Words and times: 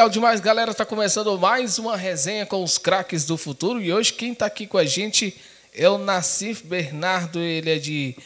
Legal 0.00 0.08
demais, 0.08 0.40
galera. 0.40 0.72
Tá 0.72 0.86
começando 0.86 1.38
mais 1.38 1.78
uma 1.78 1.94
resenha 1.94 2.46
com 2.46 2.64
os 2.64 2.78
craques 2.78 3.26
do 3.26 3.36
futuro. 3.36 3.82
E 3.82 3.92
hoje 3.92 4.14
quem 4.14 4.34
tá 4.34 4.46
aqui 4.46 4.66
com 4.66 4.78
a 4.78 4.84
gente 4.86 5.38
é 5.74 5.90
o 5.90 5.98
Nassif 5.98 6.64
Bernardo. 6.64 7.38
Ele 7.38 7.70
é 7.70 7.78
de 7.78 8.16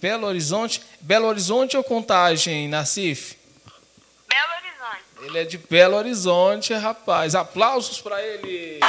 Belo 0.00 0.26
Horizonte. 0.26 0.82
Belo 1.00 1.28
Horizonte 1.28 1.76
ou 1.76 1.84
Contagem, 1.84 2.66
Nassif? 2.66 3.36
Belo 4.28 4.50
Horizonte. 4.58 5.26
Ele 5.28 5.38
é 5.38 5.44
de 5.44 5.58
Belo 5.58 5.96
Horizonte, 5.96 6.74
rapaz. 6.74 7.36
Aplausos 7.36 8.00
para 8.00 8.20
ele. 8.20 8.80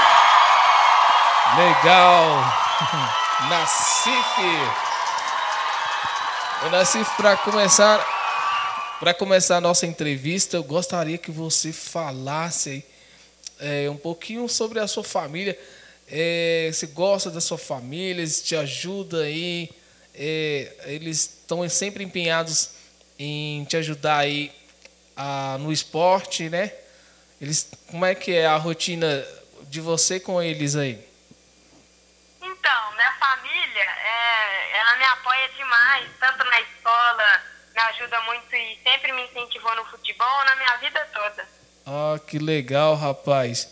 Legal. 1.55 2.26
Nassif. 3.48 4.41
O 6.66 6.70
Nassif, 6.72 7.16
para 7.16 7.38
começar, 7.38 8.04
para 9.03 9.13
começar 9.13 9.57
a 9.57 9.59
nossa 9.59 9.85
entrevista, 9.85 10.55
eu 10.55 10.63
gostaria 10.63 11.17
que 11.17 11.30
você 11.30 11.73
falasse 11.73 12.85
é, 13.59 13.89
um 13.89 13.98
pouquinho 13.98 14.48
sobre 14.48 14.79
a 14.79 14.88
sua 14.88 15.03
família. 15.03 15.59
É, 16.07 16.70
você 16.71 16.88
gosta 16.88 17.29
da 17.29 17.41
sua 17.41 17.57
família, 17.57 18.21
eles 18.21 18.41
te 18.41 18.55
ajudam 18.55 19.20
aí, 19.20 19.70
é, 20.16 20.73
eles 20.85 21.20
estão 21.20 21.67
sempre 21.67 22.05
empenhados 22.05 22.76
em 23.20 23.66
te 23.66 23.76
ajudar 23.76 24.20
aí 24.20 24.53
a, 25.17 25.57
no 25.59 25.70
esporte, 25.70 26.49
né? 26.49 26.71
Eles, 27.41 27.70
como 27.88 28.05
é 28.05 28.15
que 28.15 28.32
é 28.32 28.45
a 28.45 28.55
rotina 28.55 29.27
de 29.63 29.82
você 29.82 30.17
com 30.17 30.41
eles 30.41 30.77
aí? 30.77 31.05
Então, 32.41 32.93
minha 32.93 33.13
família, 33.20 33.84
é, 33.84 34.79
ela 34.79 34.95
me 34.95 35.04
apoia 35.04 35.49
demais, 35.57 36.10
tanto 36.21 36.45
na 36.45 36.62
escola, 36.62 37.52
me 37.74 37.82
ajuda 37.82 38.21
muito 38.21 38.55
e 38.55 38.77
sempre 38.84 39.12
me 39.12 39.24
incentivou 39.24 39.76
no 39.76 39.85
futebol, 39.85 40.46
na 40.46 40.55
minha 40.55 40.77
vida 40.77 41.07
toda. 41.12 41.48
Ah, 41.85 42.20
que 42.26 42.38
legal, 42.38 42.96
rapaz. 42.96 43.70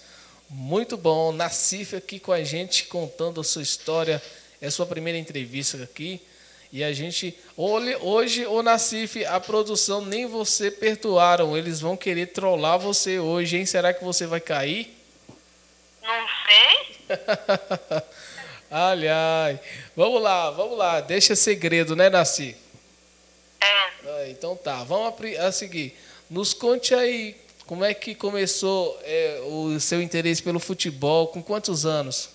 Muito 0.49 0.97
bom. 0.97 1.31
Nassif 1.31 1.95
aqui 1.95 2.19
com 2.19 2.31
a 2.31 2.43
gente, 2.43 2.85
contando 2.85 3.39
a 3.39 3.43
sua 3.43 3.61
história. 3.61 4.21
É 4.59 4.67
a 4.67 4.71
sua 4.71 4.85
primeira 4.85 5.17
entrevista 5.17 5.81
aqui. 5.83 6.21
E 6.73 6.83
a 6.83 6.93
gente, 6.93 7.37
hoje, 7.57 8.45
o 8.45 8.63
Nassif, 8.63 9.25
a 9.25 9.39
produção 9.39 10.05
nem 10.05 10.25
você 10.25 10.71
perdoaram. 10.71 11.55
Eles 11.55 11.81
vão 11.81 11.97
querer 11.97 12.27
trollar 12.27 12.79
você 12.79 13.19
hoje, 13.19 13.57
hein? 13.57 13.65
Será 13.65 13.93
que 13.93 14.03
você 14.03 14.25
vai 14.25 14.39
cair? 14.39 14.97
Não 16.01 16.27
sei. 16.47 17.07
Aliás, 18.71 19.59
vamos 19.95 20.21
lá, 20.21 20.49
vamos 20.49 20.77
lá. 20.77 21.01
Deixa 21.01 21.35
segredo, 21.35 21.93
né, 21.95 22.09
Nassif? 22.09 22.60
É. 23.61 23.89
Ah, 24.05 24.29
então 24.29 24.55
tá, 24.55 24.83
vamos 24.83 25.13
a, 25.37 25.47
a 25.47 25.51
seguir. 25.51 25.97
Nos 26.29 26.53
conte 26.53 26.93
aí 26.95 27.39
como 27.67 27.83
é 27.85 27.93
que 27.93 28.15
começou 28.15 28.99
é, 29.03 29.39
o 29.45 29.79
seu 29.79 30.01
interesse 30.01 30.41
pelo 30.41 30.59
futebol, 30.59 31.27
com 31.27 31.41
quantos 31.43 31.85
anos? 31.85 32.29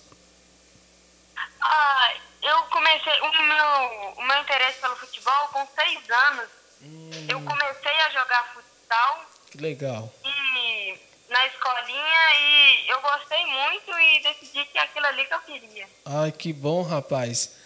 Ah, 1.61 2.13
eu 2.41 2.63
comecei 2.63 3.19
o 3.21 3.31
meu, 3.43 4.13
o 4.17 4.23
meu 4.23 4.41
interesse 4.41 4.79
pelo 4.79 4.95
futebol 4.95 5.47
com 5.51 5.67
seis 5.75 5.99
anos. 6.09 6.49
Hum, 6.81 7.09
Eu 7.29 7.41
comecei 7.41 7.91
a 8.05 8.09
jogar 8.11 8.53
futsal 8.53 9.25
que 9.51 9.57
legal. 9.57 10.13
e 10.23 10.99
na 11.29 11.47
escolinha 11.47 12.35
e 12.39 12.89
eu 12.89 13.01
gostei 13.01 13.45
muito 13.45 13.91
e 13.99 14.21
decidi 14.23 14.63
que 14.65 14.77
é 14.77 14.81
aquilo 14.81 15.05
ali 15.07 15.25
que 15.25 15.33
eu 15.33 15.39
queria. 15.41 15.87
Ai, 16.05 16.31
que 16.31 16.53
bom, 16.53 16.83
rapaz. 16.83 17.56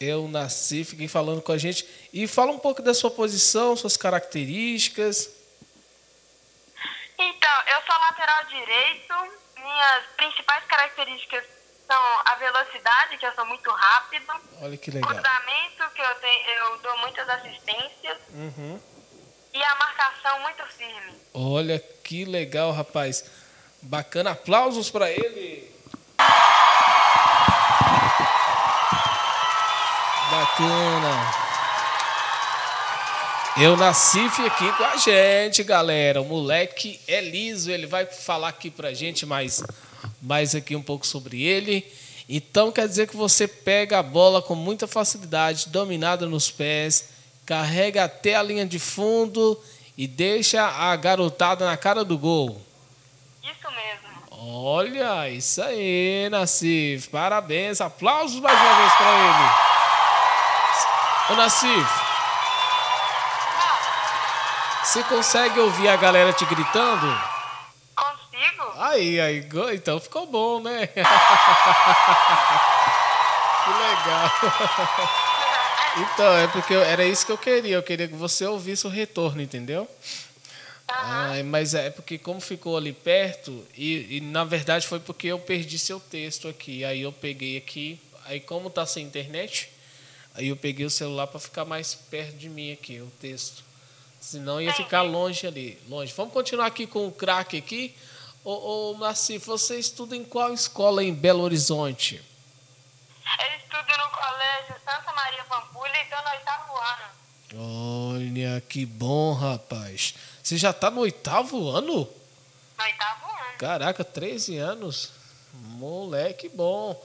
Eu 0.00 0.26
nasci, 0.28 0.82
fiquei 0.82 1.06
falando 1.06 1.42
com 1.42 1.52
a 1.52 1.58
gente. 1.58 1.86
E 2.10 2.26
fala 2.26 2.50
um 2.50 2.58
pouco 2.58 2.80
da 2.80 2.94
sua 2.94 3.10
posição, 3.10 3.76
suas 3.76 3.98
características. 3.98 5.28
Então, 7.18 7.52
eu 7.68 7.82
sou 7.86 8.00
lateral 8.00 8.44
direito. 8.46 9.14
Minhas 9.58 10.04
principais 10.16 10.64
características 10.64 11.44
são 11.86 12.02
a 12.24 12.34
velocidade, 12.36 13.18
que 13.18 13.26
eu 13.26 13.34
sou 13.34 13.44
muito 13.44 13.68
rápido, 13.70 14.32
Olha 14.62 14.76
que 14.78 14.90
legal. 14.90 15.10
cruzamento, 15.10 15.94
que 15.94 16.00
eu, 16.00 16.14
tenho, 16.14 16.48
eu 16.48 16.78
dou 16.78 16.96
muitas 16.98 17.28
assistências, 17.28 18.16
Uhum. 18.30 18.80
e 19.52 19.62
a 19.62 19.74
marcação 19.74 20.40
muito 20.40 20.64
firme. 20.78 21.12
Olha 21.34 21.78
que 22.02 22.24
legal, 22.24 22.72
rapaz. 22.72 23.24
Bacana. 23.82 24.30
Aplausos 24.30 24.88
para 24.90 25.10
ele. 25.10 25.69
Bacana. 30.40 31.34
Eu 33.58 33.76
nasci 33.76 34.20
aqui 34.46 34.72
com 34.72 34.84
a 34.84 34.96
gente, 34.96 35.62
galera. 35.62 36.22
O 36.22 36.24
moleque 36.24 36.98
é 37.06 37.20
liso, 37.20 37.70
ele 37.70 37.86
vai 37.86 38.06
falar 38.06 38.48
aqui 38.48 38.70
pra 38.70 38.94
gente 38.94 39.26
mais, 39.26 39.62
mais 40.22 40.54
aqui 40.54 40.74
um 40.74 40.80
pouco 40.80 41.06
sobre 41.06 41.42
ele. 41.42 41.86
Então 42.26 42.72
quer 42.72 42.88
dizer 42.88 43.06
que 43.06 43.18
você 43.18 43.46
pega 43.46 43.98
a 43.98 44.02
bola 44.02 44.40
com 44.40 44.54
muita 44.54 44.86
facilidade, 44.86 45.68
dominada 45.68 46.26
nos 46.26 46.50
pés, 46.50 47.10
carrega 47.44 48.04
até 48.04 48.34
a 48.34 48.42
linha 48.42 48.64
de 48.64 48.78
fundo 48.78 49.62
e 49.94 50.06
deixa 50.06 50.64
a 50.64 50.96
garotada 50.96 51.66
na 51.66 51.76
cara 51.76 52.02
do 52.02 52.16
gol. 52.16 52.62
Isso 53.42 53.70
mesmo. 53.72 54.08
Olha, 54.42 55.28
isso 55.28 55.60
aí, 55.62 56.30
Nassif. 56.30 57.10
Parabéns. 57.10 57.82
Aplausos 57.82 58.40
mais 58.40 58.58
uma 58.58 58.76
vez 58.78 58.92
para 58.94 59.10
ele. 59.18 59.79
Ô, 61.30 61.34
Nassif, 61.36 61.88
você 64.82 65.04
consegue 65.04 65.60
ouvir 65.60 65.88
a 65.88 65.96
galera 65.96 66.32
te 66.32 66.44
gritando? 66.44 67.06
Consigo? 67.94 68.72
Aí, 68.76 69.20
aí, 69.20 69.46
então 69.74 70.00
ficou 70.00 70.26
bom, 70.26 70.60
né? 70.60 70.86
que 70.88 71.02
legal. 73.70 74.30
Então, 75.96 76.36
é 76.36 76.46
porque 76.46 76.72
eu- 76.72 76.84
era 76.84 77.04
isso 77.04 77.26
que 77.26 77.32
eu 77.32 77.36
queria. 77.36 77.74
Eu 77.74 77.82
queria 77.82 78.06
que 78.06 78.14
você 78.14 78.46
ouvisse 78.46 78.86
o 78.86 78.90
retorno, 78.90 79.42
entendeu? 79.42 79.88
Ai, 80.88 81.42
mas 81.42 81.74
é 81.74 81.90
porque 81.90 82.16
como 82.16 82.40
ficou 82.40 82.76
ali 82.76 82.92
perto, 82.92 83.66
e, 83.76 84.18
e, 84.18 84.20
na 84.20 84.44
verdade 84.44 84.86
foi 84.86 85.00
porque 85.00 85.26
eu 85.26 85.40
perdi 85.40 85.80
seu 85.80 85.98
texto 85.98 86.46
aqui. 86.46 86.84
Aí 86.84 87.02
eu 87.02 87.10
peguei 87.12 87.56
aqui, 87.56 88.00
aí 88.26 88.38
como 88.38 88.70
tá 88.70 88.86
sem 88.86 89.04
internet, 89.04 89.68
aí 90.40 90.48
eu 90.48 90.56
peguei 90.56 90.86
o 90.86 90.90
celular 90.90 91.26
para 91.26 91.38
ficar 91.38 91.64
mais 91.64 91.94
perto 91.94 92.36
de 92.36 92.48
mim 92.48 92.72
aqui, 92.72 93.00
o 93.00 93.10
texto. 93.20 93.62
Senão 94.20 94.60
ia 94.60 94.72
ficar 94.72 95.02
longe 95.02 95.46
ali, 95.46 95.78
longe. 95.88 96.12
Vamos 96.16 96.32
continuar 96.32 96.66
aqui 96.66 96.86
com 96.86 97.06
o 97.06 97.12
craque 97.12 97.58
aqui. 97.58 97.94
Ô, 98.42 98.92
ô 98.92 98.98
Nassif, 98.98 99.46
você 99.46 99.78
estuda 99.78 100.16
em 100.16 100.24
qual 100.24 100.52
escola 100.52 101.04
em 101.04 101.14
Belo 101.14 101.42
Horizonte? 101.42 102.16
Eu 102.16 103.56
estudo 103.56 103.98
no 103.98 104.10
colégio 104.10 104.74
Santa 104.84 105.12
Maria 105.12 105.44
Pampulha 105.44 105.92
e 105.94 106.02
estou 106.02 106.18
no 106.22 106.30
oitavo 106.30 106.72
ano. 106.76 108.14
Olha, 108.16 108.60
que 108.62 108.86
bom, 108.86 109.34
rapaz. 109.34 110.14
Você 110.42 110.56
já 110.56 110.72
tá 110.72 110.90
no 110.90 111.02
oitavo 111.02 111.68
ano? 111.68 112.08
No 112.78 112.84
oitavo 112.84 113.26
ano. 113.26 113.58
Caraca, 113.58 114.02
13 114.04 114.56
anos. 114.56 115.12
Moleque 115.52 116.48
bom. 116.48 117.00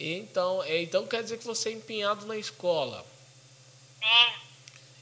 Então, 0.00 0.62
é, 0.62 0.80
então 0.82 1.06
quer 1.06 1.22
dizer 1.22 1.36
que 1.38 1.44
você 1.46 1.68
é 1.68 1.72
empenhado 1.72 2.24
na 2.26 2.36
escola. 2.36 3.04
Sim. 4.02 4.32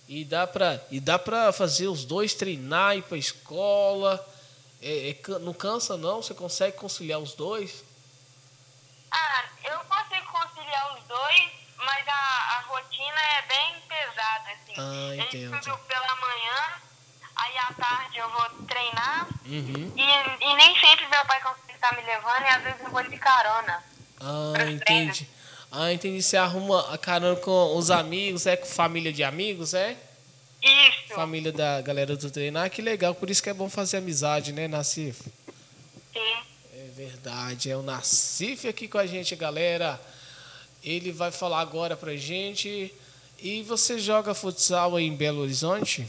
E 0.08 0.24
dá 0.24 0.44
pra, 0.46 0.80
e 0.90 0.98
dá 0.98 1.18
pra 1.18 1.52
fazer 1.52 1.86
os 1.86 2.04
dois 2.04 2.34
treinar, 2.34 2.96
ir 2.96 3.02
pra 3.02 3.16
escola. 3.16 4.26
É, 4.82 5.10
é 5.10 5.38
não 5.40 5.52
cansa, 5.54 5.96
não? 5.96 6.20
Você 6.22 6.34
consegue 6.34 6.76
conciliar 6.76 7.20
os 7.20 7.32
dois? 7.34 7.84
Ah, 9.10 9.44
eu 9.64 9.78
consigo 9.80 10.26
conciliar 10.32 10.98
os 10.98 11.04
dois, 11.04 11.50
mas 11.76 12.08
a, 12.08 12.12
a 12.56 12.60
rotina 12.68 13.20
é 13.38 13.42
bem 13.42 13.80
pesada, 13.88 14.50
assim. 14.50 14.74
Ah, 14.76 15.14
eu 15.14 15.22
entendo. 15.24 15.56
estudo 15.58 15.78
pela 15.86 16.16
manhã, 16.16 16.72
aí 17.36 17.58
à 17.58 17.72
tarde 17.74 18.18
eu 18.18 18.28
vou 18.30 18.48
treinar, 18.66 19.28
Uhum. 19.46 19.92
e, 19.96 20.44
e 20.44 20.54
nem 20.56 20.78
sempre 20.80 21.06
meu 21.06 21.24
pai 21.26 21.40
consegue 21.40 21.72
estar 21.72 21.94
me 21.96 22.02
levando, 22.02 22.42
e 22.42 22.48
às 22.48 22.62
vezes 22.64 22.80
eu 22.80 22.90
vou 22.90 23.02
de 23.04 23.16
carona. 23.18 23.84
Ah, 24.20 24.70
entendi. 24.70 25.28
Ah, 25.70 25.92
entendi. 25.92 26.22
Você 26.22 26.36
arruma 26.36 26.92
a 26.92 26.98
carona 26.98 27.36
com 27.36 27.76
os 27.76 27.90
amigos, 27.90 28.46
é 28.46 28.56
com 28.56 28.66
família 28.66 29.12
de 29.12 29.22
amigos, 29.22 29.74
é? 29.74 29.96
Isso, 30.62 31.14
Família 31.14 31.52
da 31.52 31.80
galera 31.80 32.16
do 32.16 32.30
treinar. 32.30 32.66
Ah, 32.66 32.68
que 32.68 32.82
legal. 32.82 33.14
Por 33.14 33.30
isso 33.30 33.42
que 33.42 33.50
é 33.50 33.54
bom 33.54 33.70
fazer 33.70 33.98
amizade, 33.98 34.52
né, 34.52 34.66
Nassif? 34.66 35.22
sim. 36.12 36.36
É 36.74 36.90
verdade, 36.96 37.70
é 37.70 37.76
o 37.76 37.82
Nassif 37.82 38.66
aqui 38.66 38.88
com 38.88 38.98
a 38.98 39.06
gente, 39.06 39.36
galera. 39.36 40.00
Ele 40.82 41.12
vai 41.12 41.30
falar 41.30 41.60
agora 41.60 41.96
pra 41.96 42.16
gente. 42.16 42.92
E 43.38 43.62
você 43.62 44.00
joga 44.00 44.34
futsal 44.34 44.96
aí 44.96 45.06
em 45.06 45.14
Belo 45.14 45.42
Horizonte? 45.42 46.08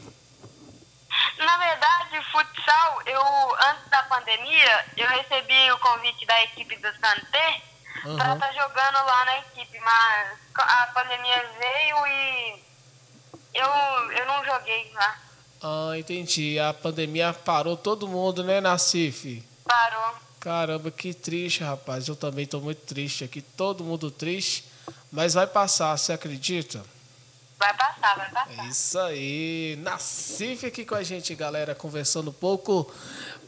Na 1.38 1.58
verdade, 1.58 2.26
futsal, 2.32 3.02
eu, 3.06 3.22
antes 3.70 3.90
da 3.90 4.02
pandemia, 4.04 4.86
eu 4.98 5.08
recebi 5.08 5.72
o 5.72 5.78
convite 5.78 6.26
da 6.26 6.44
equipe 6.44 6.76
do 6.78 6.92
Santé 7.00 7.62
para 8.02 8.12
Aham. 8.12 8.34
estar 8.36 8.54
jogando 8.54 8.96
lá 9.06 9.26
na 9.26 9.38
equipe, 9.40 9.80
mas 9.80 10.38
a 10.56 10.88
pandemia 10.94 11.50
veio 11.60 12.08
e 12.08 12.64
eu, 13.54 13.68
eu 14.12 14.26
não 14.26 14.44
joguei 14.46 14.92
lá. 14.94 15.20
Ah, 15.62 15.98
entendi. 15.98 16.58
A 16.60 16.74
pandemia 16.74 17.34
parou 17.34 17.76
todo 17.76 18.08
mundo, 18.08 18.44
né, 18.44 18.62
Nacif? 18.62 19.44
Parou. 19.66 20.16
Caramba, 20.40 20.90
que 20.90 21.14
triste, 21.14 21.64
rapaz. 21.64 22.08
Eu 22.08 22.16
também 22.16 22.46
estou 22.46 22.62
muito 22.62 22.82
triste 22.86 23.24
aqui. 23.26 23.42
Todo 23.42 23.84
mundo 23.84 24.10
triste. 24.10 24.64
Mas 25.12 25.34
vai 25.34 25.46
passar, 25.46 25.98
você 25.98 26.14
acredita? 26.14 26.84
Vai 27.60 27.76
passar, 27.76 28.16
vai 28.16 28.32
passar. 28.32 28.66
É 28.66 28.70
isso 28.70 28.98
aí. 28.98 29.78
Nacif 29.82 30.66
aqui 30.66 30.86
com 30.86 30.96
a 30.96 31.04
gente, 31.04 31.36
galera, 31.36 31.76
conversando 31.76 32.30
um 32.30 32.34
pouco 32.34 32.90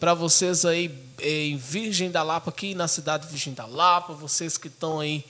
para 0.02 0.14
vocês 0.14 0.66
aí 0.66 0.94
em 1.18 1.56
Virgem 1.56 2.12
da 2.12 2.22
Lapa, 2.22 2.50
aqui 2.50 2.76
na 2.76 2.90
cidade 2.90 3.24
de 3.24 3.30
Virgem 3.30 3.54
da 3.54 3.66
Lapa, 3.66 4.12
vocês 4.12 4.58
que 4.58 4.68
estão 4.68 5.00
aí 5.00 5.24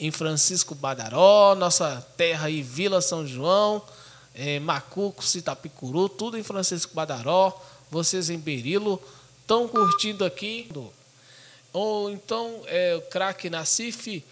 em 0.00 0.10
Francisco 0.10 0.74
Badaró, 0.74 1.54
nossa 1.54 2.00
terra 2.16 2.46
aí, 2.46 2.62
Vila 2.62 3.02
São 3.02 3.26
João, 3.26 3.84
é, 4.34 4.58
Macuco, 4.58 5.22
Citapicuru, 5.22 6.08
tudo 6.08 6.38
em 6.38 6.42
Francisco 6.42 6.94
Badaró, 6.94 7.52
vocês 7.90 8.30
em 8.30 8.38
Berilo, 8.38 9.02
estão 9.42 9.68
curtindo 9.68 10.24
aqui. 10.24 10.70
Ou 11.74 12.10
então, 12.10 12.62
é, 12.68 12.94
o 12.96 13.02
craque 13.02 13.50
Nacif, 13.50 14.24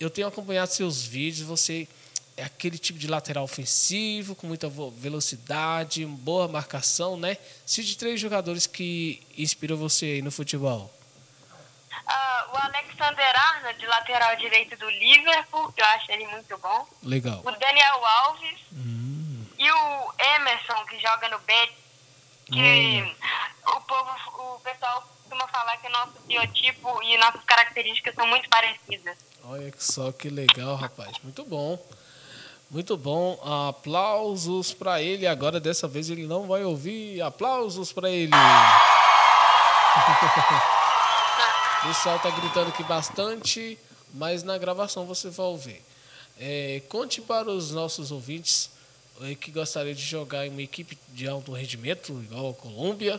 eu 0.00 0.10
tenho 0.10 0.26
acompanhado 0.26 0.72
seus 0.72 1.04
vídeos, 1.04 1.46
você 1.46 1.86
é 2.36 2.44
aquele 2.44 2.78
tipo 2.78 2.98
de 2.98 3.08
lateral 3.08 3.44
ofensivo, 3.44 4.34
com 4.34 4.46
muita 4.46 4.68
velocidade, 4.68 6.04
boa 6.04 6.46
marcação, 6.46 7.16
né? 7.16 7.38
De 7.66 7.96
três 7.96 8.20
jogadores 8.20 8.66
que 8.66 9.26
inspiram 9.38 9.76
você 9.76 10.06
aí 10.06 10.22
no 10.22 10.30
futebol. 10.30 10.92
Uh, 11.92 12.52
o 12.52 12.56
Alexander 12.58 13.34
Arnold, 13.34 13.86
lateral 13.86 14.36
direito 14.36 14.76
do 14.76 14.88
Liverpool, 14.88 15.72
que 15.72 15.80
eu 15.80 15.86
acho 15.86 16.12
ele 16.12 16.26
muito 16.28 16.56
bom. 16.58 16.86
Legal. 17.02 17.40
O 17.40 17.50
Daniel 17.52 18.04
Alves. 18.04 18.58
Hum. 18.72 19.46
E 19.58 19.70
o 19.70 20.12
Emerson, 20.36 20.84
que 20.86 21.00
joga 21.00 21.28
no 21.30 21.38
Betis. 21.40 21.86
Que 22.46 23.02
hum. 23.02 23.14
o 23.74 23.80
povo, 23.80 24.54
o 24.54 24.60
pessoal 24.60 25.02
costuma 25.22 25.48
falar 25.48 25.76
que 25.78 25.88
o 25.88 25.90
nosso 25.90 26.20
biotipo 26.26 27.02
e 27.02 27.18
nossas 27.18 27.42
características 27.44 28.14
são 28.14 28.26
muito 28.26 28.48
parecidas. 28.48 29.16
Olha 29.42 29.72
só 29.78 30.12
que 30.12 30.28
legal, 30.28 30.76
rapaz. 30.76 31.18
Muito 31.24 31.44
bom. 31.44 31.82
Muito 32.70 32.96
bom. 32.96 33.38
Aplausos 33.42 34.72
para 34.74 35.00
ele. 35.00 35.24
Agora, 35.26 35.60
dessa 35.60 35.86
vez, 35.86 36.10
ele 36.10 36.26
não 36.26 36.48
vai 36.48 36.64
ouvir. 36.64 37.22
Aplausos 37.22 37.92
para 37.92 38.10
ele. 38.10 38.32
o 41.84 41.86
pessoal 41.86 42.18
tá 42.18 42.30
gritando 42.30 42.68
aqui 42.68 42.82
bastante, 42.82 43.78
mas 44.12 44.42
na 44.42 44.58
gravação 44.58 45.06
você 45.06 45.30
vai 45.30 45.46
ouvir. 45.46 45.80
É, 46.38 46.82
conte 46.88 47.22
para 47.22 47.50
os 47.50 47.70
nossos 47.70 48.10
ouvintes 48.10 48.68
é, 49.22 49.34
que 49.34 49.50
gostariam 49.50 49.94
de 49.94 50.02
jogar 50.02 50.46
em 50.46 50.50
uma 50.50 50.60
equipe 50.62 50.98
de 51.10 51.26
alto 51.28 51.52
rendimento, 51.52 52.12
igual 52.24 52.50
a 52.50 52.54
Colômbia, 52.54 53.18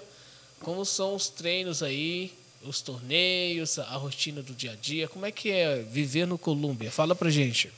como 0.59 0.85
são 0.85 1.15
os 1.15 1.27
treinos 1.29 1.81
aí, 1.81 2.31
os 2.61 2.81
torneios, 2.81 3.79
a 3.79 3.95
rotina 3.95 4.44
do 4.44 4.53
dia 4.53 4.73
a 4.73 4.75
dia, 4.75 5.07
como 5.07 5.25
é 5.25 5.31
que 5.31 5.49
é 5.49 5.77
viver 5.77 6.27
no 6.27 6.38
Colômbia? 6.38 6.91
Fala 6.91 7.15
pra 7.15 7.31
gente 7.31 7.71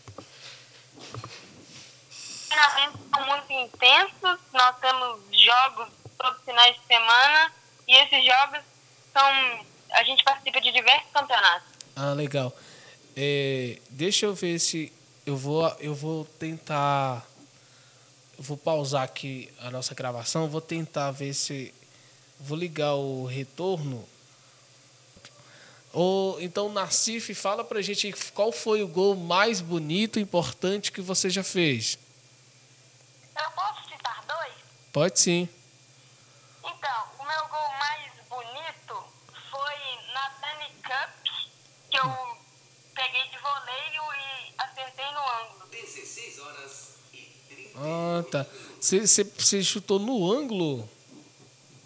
treinamentos 2.59 2.99
são 3.13 3.25
muito 3.25 3.53
intensos, 3.53 4.39
nós 4.53 4.75
temos 4.79 5.19
jogos 5.31 5.89
todos 6.17 6.39
os 6.39 6.45
finais 6.45 6.75
de 6.75 6.85
semana 6.85 7.53
e 7.87 7.95
esses 7.95 8.25
jogos 8.25 8.59
são. 9.13 9.65
A 9.91 10.03
gente 10.03 10.23
participa 10.23 10.61
de 10.61 10.71
diversos 10.71 11.09
campeonatos. 11.11 11.67
Ah, 11.95 12.13
legal. 12.13 12.55
É, 13.15 13.79
deixa 13.89 14.25
eu 14.25 14.35
ver 14.35 14.59
se 14.59 14.93
eu 15.25 15.35
vou, 15.35 15.67
eu 15.79 15.95
vou 15.95 16.25
tentar. 16.25 17.25
Vou 18.37 18.55
pausar 18.55 19.03
aqui 19.03 19.51
a 19.59 19.69
nossa 19.69 19.93
gravação, 19.93 20.47
vou 20.47 20.61
tentar 20.61 21.11
ver 21.11 21.33
se. 21.33 21.73
Vou 22.39 22.57
ligar 22.57 22.93
o 22.93 23.25
retorno. 23.25 24.07
Ou 25.91 26.39
então, 26.39 26.71
Nassif, 26.71 27.33
fala 27.33 27.65
pra 27.65 27.81
gente 27.81 28.13
qual 28.33 28.51
foi 28.51 28.83
o 28.83 28.87
gol 28.87 29.15
mais 29.15 29.59
bonito, 29.59 30.19
importante 30.19 30.91
que 30.91 31.01
você 31.01 31.29
já 31.29 31.43
fez. 31.43 31.97
Eu 33.43 33.51
posso 33.51 33.89
citar 33.89 34.23
dois? 34.27 34.53
Pode 34.91 35.19
sim. 35.19 35.47
Então, 36.59 37.03
o 37.19 37.23
meu 37.23 37.47
gol 37.47 37.69
mais 37.77 38.11
bonito 38.27 39.03
foi 39.51 40.13
na 40.13 40.29
Dani 40.41 40.71
Cup, 40.81 41.31
que 41.91 41.97
eu 41.97 42.37
peguei 42.95 43.29
de 43.29 43.37
voleio 43.37 44.03
e 44.13 44.53
acertei 44.57 45.05
no 45.11 45.19
ângulo. 45.19 45.69
16 45.69 46.39
horas 46.39 46.95
e 47.13 47.17
30 47.47 47.79
Ah, 47.79 48.23
tá. 48.31 48.45
Você, 48.79 49.05
você, 49.05 49.23
você 49.23 49.63
chutou 49.63 49.99
no 49.99 50.31
ângulo? 50.31 50.89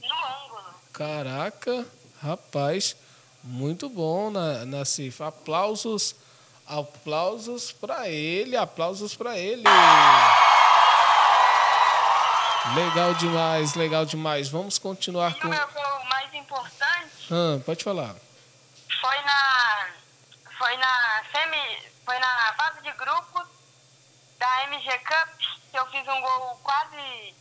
No 0.02 0.16
ângulo. 0.16 0.74
Caraca, 0.94 1.86
rapaz, 2.22 2.96
muito 3.44 3.90
bom, 3.90 4.32
na, 4.32 4.64
na 4.64 4.86
Cif. 4.86 5.22
Aplausos, 5.22 6.16
aplausos 6.66 7.74
para 7.74 8.08
ele, 8.08 8.56
aplausos 8.56 9.14
para 9.14 9.38
ele. 9.38 9.64
Legal 12.76 13.14
demais, 13.16 13.74
legal 13.76 14.06
demais. 14.06 14.50
Vamos 14.50 14.80
continuar 14.80 15.34
com. 15.40 15.48
O 15.48 15.50
meu 15.50 15.68
gol 15.68 16.06
mais 16.06 16.34
importante. 16.34 17.28
Ah, 17.30 17.60
pode 17.66 17.84
falar. 17.84 18.16
Foi 19.02 19.22
na. 19.22 19.90
Foi 20.58 20.78
na 20.78 21.24
semi. 21.32 21.92
Foi 22.06 22.18
na 22.20 22.54
fase 22.58 22.82
de 22.82 22.92
grupos 22.94 23.48
da 24.40 24.64
MG 24.64 24.90
Cup 25.00 25.30
que 25.72 25.78
eu 25.80 25.86
fiz 25.88 26.08
um 26.08 26.22
gol 26.22 26.60
quase 26.64 27.36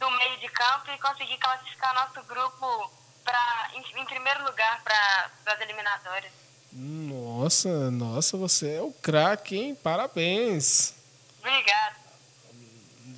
do 0.00 0.10
meio 0.10 0.38
de 0.38 0.48
campo 0.48 0.90
e 0.90 0.98
consegui 0.98 1.38
classificar 1.38 1.94
nosso 1.94 2.26
grupo 2.26 2.90
pra, 3.24 3.70
em, 3.74 4.00
em 4.00 4.04
primeiro 4.04 4.44
lugar 4.44 4.82
para 4.82 5.30
as 5.54 5.60
eliminatórias. 5.60 6.32
Nossa, 6.72 7.90
nossa, 7.90 8.36
você 8.36 8.76
é 8.76 8.82
o 8.82 8.92
craque, 8.92 9.56
hein? 9.56 9.74
Parabéns. 9.74 10.94
Obrigado. 11.38 11.97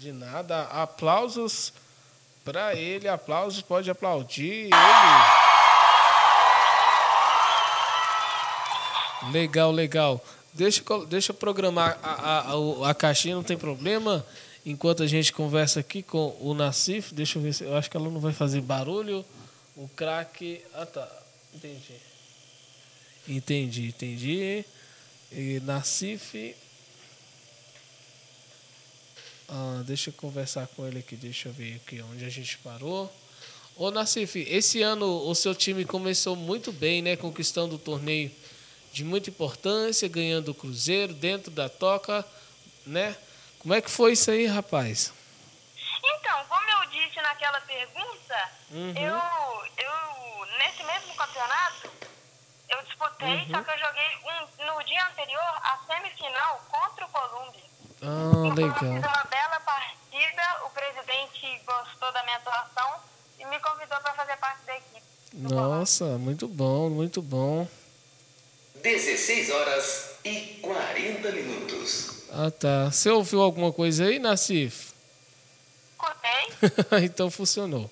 De 0.00 0.12
nada. 0.12 0.62
Aplausos 0.62 1.74
para 2.42 2.74
ele. 2.74 3.06
Aplausos, 3.06 3.60
pode 3.60 3.90
aplaudir 3.90 4.70
ele. 4.70 4.70
Legal, 9.30 9.70
legal. 9.70 10.24
Deixa, 10.54 10.82
deixa 11.06 11.32
eu 11.32 11.34
programar 11.36 11.98
a, 12.02 12.50
a, 12.50 12.90
a 12.90 12.94
caixinha, 12.94 13.36
não 13.36 13.42
tem 13.42 13.58
problema. 13.58 14.24
Enquanto 14.64 15.02
a 15.02 15.06
gente 15.06 15.34
conversa 15.34 15.80
aqui 15.80 16.02
com 16.02 16.34
o 16.40 16.54
Nassif, 16.54 17.12
deixa 17.14 17.38
eu 17.38 17.42
ver 17.42 17.52
se. 17.52 17.64
Eu 17.64 17.76
acho 17.76 17.90
que 17.90 17.96
ela 17.98 18.08
não 18.08 18.20
vai 18.20 18.32
fazer 18.32 18.62
barulho. 18.62 19.22
O 19.76 19.86
craque. 19.86 20.62
Ah, 20.72 20.86
tá. 20.86 21.06
Entendi. 21.54 21.94
Entendi, 23.28 23.88
entendi. 23.88 24.64
E 25.30 25.60
Nassif. 25.60 26.56
Ah, 29.52 29.82
deixa 29.84 30.10
eu 30.10 30.14
conversar 30.14 30.68
com 30.68 30.86
ele 30.86 31.00
aqui, 31.00 31.16
deixa 31.16 31.48
eu 31.48 31.52
ver 31.52 31.74
aqui 31.74 32.00
onde 32.02 32.24
a 32.24 32.28
gente 32.28 32.56
parou. 32.58 33.12
Ô 33.76 33.90
Nassif, 33.90 34.38
esse 34.48 34.80
ano 34.80 35.28
o 35.28 35.34
seu 35.34 35.56
time 35.56 35.84
começou 35.84 36.36
muito 36.36 36.70
bem, 36.70 37.02
né? 37.02 37.16
Conquistando 37.16 37.74
o 37.74 37.78
torneio 37.78 38.30
de 38.92 39.02
muita 39.02 39.28
importância, 39.28 40.08
ganhando 40.08 40.52
o 40.52 40.54
Cruzeiro 40.54 41.12
dentro 41.14 41.50
da 41.50 41.68
toca, 41.68 42.24
né? 42.86 43.16
Como 43.58 43.74
é 43.74 43.80
que 43.80 43.90
foi 43.90 44.12
isso 44.12 44.30
aí, 44.30 44.46
rapaz? 44.46 45.12
Então, 45.98 46.44
como 46.48 46.70
eu 46.70 46.90
disse 46.90 47.20
naquela 47.20 47.60
pergunta, 47.62 48.52
uhum. 48.70 48.94
eu, 48.96 49.84
eu, 49.84 50.46
nesse 50.58 50.84
mesmo 50.84 51.12
campeonato, 51.16 51.90
eu 52.68 52.82
disputei, 52.84 53.34
uhum. 53.34 53.50
só 53.50 53.62
que 53.64 53.70
eu 53.70 53.78
joguei 53.78 54.16
um, 54.24 54.66
no 54.66 54.84
dia 54.84 55.06
anterior 55.08 55.60
a 55.62 55.80
semifinal 55.88 56.64
contra 56.70 57.04
o 57.04 57.08
Colômbia. 57.08 57.69
Ah, 58.02 58.54
legal. 58.54 58.78
Fiz 58.78 58.88
uma 58.88 59.24
bela 59.24 59.60
partida, 59.60 60.42
o 60.64 60.70
presidente 60.70 61.62
gostou 61.66 62.12
da 62.12 62.22
minha 62.24 62.36
atuação 62.36 63.00
e 63.38 63.44
me 63.46 63.58
convidou 63.60 63.98
para 64.00 64.12
fazer 64.14 64.36
parte 64.38 64.64
da 64.66 64.76
equipe. 64.76 65.02
Nossa, 65.34 66.04
muito 66.18 66.48
bom, 66.48 66.88
muito 66.88 67.20
bom. 67.22 67.68
16 68.82 69.50
horas 69.50 70.10
e 70.24 70.58
40 70.62 71.32
minutos. 71.32 72.24
Ah, 72.32 72.50
tá. 72.50 72.90
Você 72.90 73.10
ouviu 73.10 73.42
alguma 73.42 73.72
coisa 73.72 74.04
aí, 74.06 74.18
Nassif? 74.18 74.92
Escutei. 75.92 77.04
então 77.04 77.30
funcionou. 77.30 77.90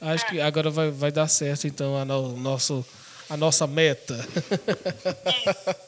Acho 0.00 0.24
é. 0.26 0.28
que 0.28 0.40
agora 0.40 0.70
vai, 0.70 0.90
vai 0.90 1.10
dar 1.10 1.26
certo, 1.26 1.66
então, 1.66 1.96
a, 1.96 2.04
no, 2.04 2.36
nosso, 2.36 2.86
a 3.28 3.36
nossa 3.36 3.66
meta. 3.66 4.14
Isso. 5.26 5.87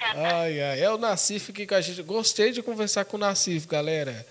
Ai, 0.00 0.60
ai. 0.60 0.80
É 0.80 0.90
o 0.90 0.98
Nassif 0.98 1.50
aqui 1.50 1.66
com 1.66 1.74
a 1.74 1.80
gente. 1.80 2.02
Gostei 2.02 2.52
de 2.52 2.62
conversar 2.62 3.04
com 3.04 3.16
o 3.16 3.20
Nassif, 3.20 3.66
galera. 3.66 4.26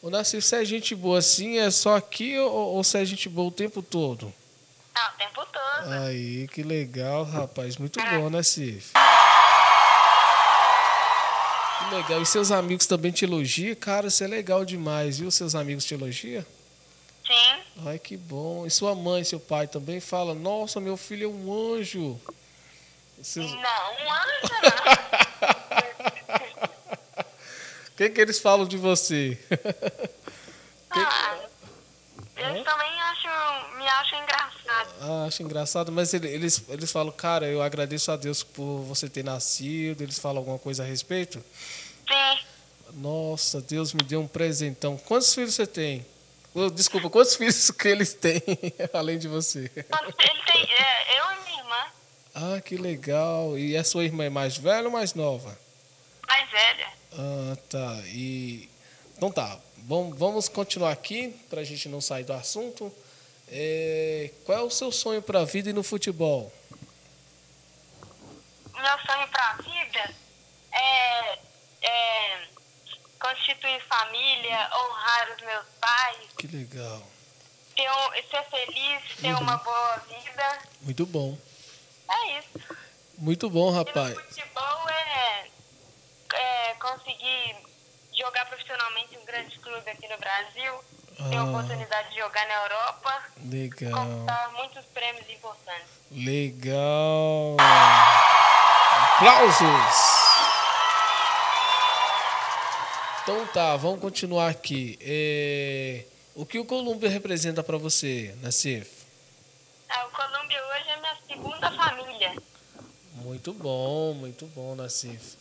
O 0.00 0.10
Nassif, 0.10 0.42
se 0.44 0.56
é 0.56 0.64
gente 0.64 0.94
boa 0.94 1.18
assim, 1.18 1.58
é 1.58 1.70
só 1.70 1.96
aqui 1.96 2.38
ou, 2.38 2.50
ou 2.50 2.84
se 2.84 2.98
é 2.98 3.04
gente 3.04 3.28
boa 3.28 3.48
o 3.48 3.52
tempo 3.52 3.82
todo? 3.82 4.32
Ah, 4.94 5.12
o 5.14 5.18
tempo 5.18 5.46
todo. 5.46 5.92
Aí, 5.92 6.46
que 6.48 6.62
legal, 6.62 7.24
rapaz. 7.24 7.76
Muito 7.76 7.98
é. 8.00 8.18
bom, 8.18 8.30
Nassif. 8.30 8.92
Que 11.78 11.94
legal. 11.94 12.22
E 12.22 12.26
seus 12.26 12.50
amigos 12.50 12.86
também 12.86 13.10
te 13.10 13.24
elogiam? 13.24 13.74
Cara, 13.74 14.08
isso 14.08 14.22
é 14.22 14.26
legal 14.26 14.64
demais, 14.64 15.18
viu? 15.18 15.30
Seus 15.30 15.54
amigos 15.54 15.84
te 15.84 15.94
elogiam? 15.94 16.44
Sim. 17.26 17.60
Ai, 17.86 17.98
que 17.98 18.16
bom. 18.16 18.66
E 18.66 18.70
sua 18.70 18.94
mãe, 18.94 19.22
seu 19.22 19.38
pai 19.38 19.66
também 19.66 20.00
fala: 20.00 20.34
Nossa, 20.34 20.80
meu 20.80 20.96
filho 20.96 21.24
é 21.24 21.28
um 21.28 21.74
anjo. 21.74 22.20
Vocês... 23.20 23.50
Não, 23.50 23.60
um 23.60 24.12
anjo 24.12 24.54
não. 24.62 24.68
O 27.88 27.96
que, 27.96 28.10
que 28.10 28.20
eles 28.20 28.38
falam 28.38 28.66
de 28.66 28.76
você? 28.76 29.38
ah, 30.90 31.38
eles 32.36 32.64
também 32.64 33.00
acham, 33.00 33.76
me 33.76 33.88
acham 33.88 34.22
engraçado. 34.22 34.94
Ah, 35.00 35.24
acho 35.26 35.42
engraçado, 35.42 35.90
mas 35.90 36.14
eles, 36.14 36.62
eles 36.68 36.92
falam, 36.92 37.12
cara, 37.12 37.46
eu 37.46 37.60
agradeço 37.60 38.12
a 38.12 38.16
Deus 38.16 38.44
por 38.44 38.82
você 38.82 39.08
ter 39.08 39.24
nascido. 39.24 40.02
Eles 40.02 40.18
falam 40.18 40.38
alguma 40.38 40.58
coisa 40.58 40.84
a 40.84 40.86
respeito? 40.86 41.44
Sim. 42.06 42.38
Nossa, 42.94 43.60
Deus 43.60 43.92
me 43.92 44.02
deu 44.02 44.20
um 44.20 44.28
presentão. 44.28 44.96
Quantos 44.96 45.34
filhos 45.34 45.54
você 45.54 45.66
tem? 45.66 46.06
Desculpa, 46.74 47.10
quantos 47.10 47.36
filhos 47.36 47.70
que 47.70 47.88
eles 47.88 48.14
têm, 48.14 48.42
além 48.92 49.18
de 49.18 49.28
você? 49.28 49.70
Ele 49.76 50.12
tem, 50.46 50.62
é, 50.62 51.18
eu 51.20 51.24
e 51.32 51.44
minha 51.44 51.58
irmã. 51.60 51.86
Ah, 52.40 52.60
que 52.60 52.76
legal. 52.76 53.58
E 53.58 53.76
a 53.76 53.82
sua 53.82 54.04
irmã 54.04 54.24
é 54.24 54.30
mais 54.30 54.56
velha 54.56 54.86
ou 54.86 54.92
mais 54.92 55.14
nova? 55.14 55.58
Mais 56.26 56.50
velha. 56.50 56.88
Ah, 57.12 57.56
tá. 57.68 58.00
E... 58.06 58.70
Então 59.16 59.32
tá, 59.32 59.58
Bom, 59.88 60.12
vamos 60.12 60.50
continuar 60.50 60.92
aqui, 60.92 61.30
para 61.48 61.62
a 61.62 61.64
gente 61.64 61.88
não 61.88 61.98
sair 61.98 62.22
do 62.22 62.34
assunto. 62.34 62.94
É... 63.50 64.30
Qual 64.44 64.58
é 64.58 64.60
o 64.60 64.70
seu 64.70 64.92
sonho 64.92 65.22
para 65.22 65.40
a 65.40 65.44
vida 65.46 65.70
e 65.70 65.72
no 65.72 65.82
futebol? 65.82 66.52
Meu 68.74 68.98
sonho 69.06 69.28
para 69.28 69.48
a 69.48 69.54
vida 69.54 70.14
é, 70.72 71.38
é 71.80 72.48
constituir 73.18 73.80
família, 73.88 74.70
honrar 74.76 75.34
os 75.34 75.42
meus 75.42 75.64
pais. 75.80 76.28
Que 76.36 76.46
legal. 76.48 77.02
Ter 77.74 77.90
um, 77.90 78.28
ser 78.30 78.44
feliz, 78.50 79.02
ter 79.22 79.32
uhum. 79.32 79.40
uma 79.40 79.56
boa 79.56 79.96
vida. 80.06 80.58
Muito 80.82 81.06
bom. 81.06 81.38
É 82.10 82.38
isso. 82.38 82.76
Muito 83.18 83.50
bom, 83.50 83.70
rapaz. 83.70 84.12
E 84.12 84.14
no 84.14 84.22
futebol 84.22 84.88
é, 84.88 85.46
é 86.34 86.74
conseguir 86.74 87.56
jogar 88.16 88.46
profissionalmente 88.46 89.14
em 89.14 89.18
um 89.18 89.24
grande 89.24 89.58
clube 89.58 89.90
aqui 89.90 90.08
no 90.08 90.18
Brasil. 90.18 90.72
Ah. 91.20 91.28
Ter 91.30 91.36
a 91.36 91.44
oportunidade 91.44 92.10
de 92.10 92.16
jogar 92.16 92.46
na 92.46 92.54
Europa. 92.54 93.22
Legal. 93.44 93.92
Conquistar 93.92 94.52
muitos 94.52 94.84
prêmios 94.86 95.28
importantes. 95.28 95.88
Legal. 96.12 97.56
Aplausos. 99.16 100.28
Então 103.22 103.46
tá, 103.48 103.76
vamos 103.76 104.00
continuar 104.00 104.48
aqui. 104.48 104.98
É... 105.02 106.04
O 106.34 106.46
que 106.46 106.58
o 106.58 106.64
Colômbia 106.64 107.10
representa 107.10 107.62
para 107.64 107.76
você, 107.76 108.34
Nassif? 108.40 108.88
Ah, 109.88 110.06
o 110.06 110.10
Colômbia 110.10 110.64
hoje 110.66 110.88
é 110.88 110.96
minha 110.96 111.16
segunda 111.26 111.70
família. 111.72 111.97
Muito 113.28 113.52
bom, 113.52 114.14
muito 114.14 114.46
bom, 114.46 114.74
Nassif. 114.74 115.36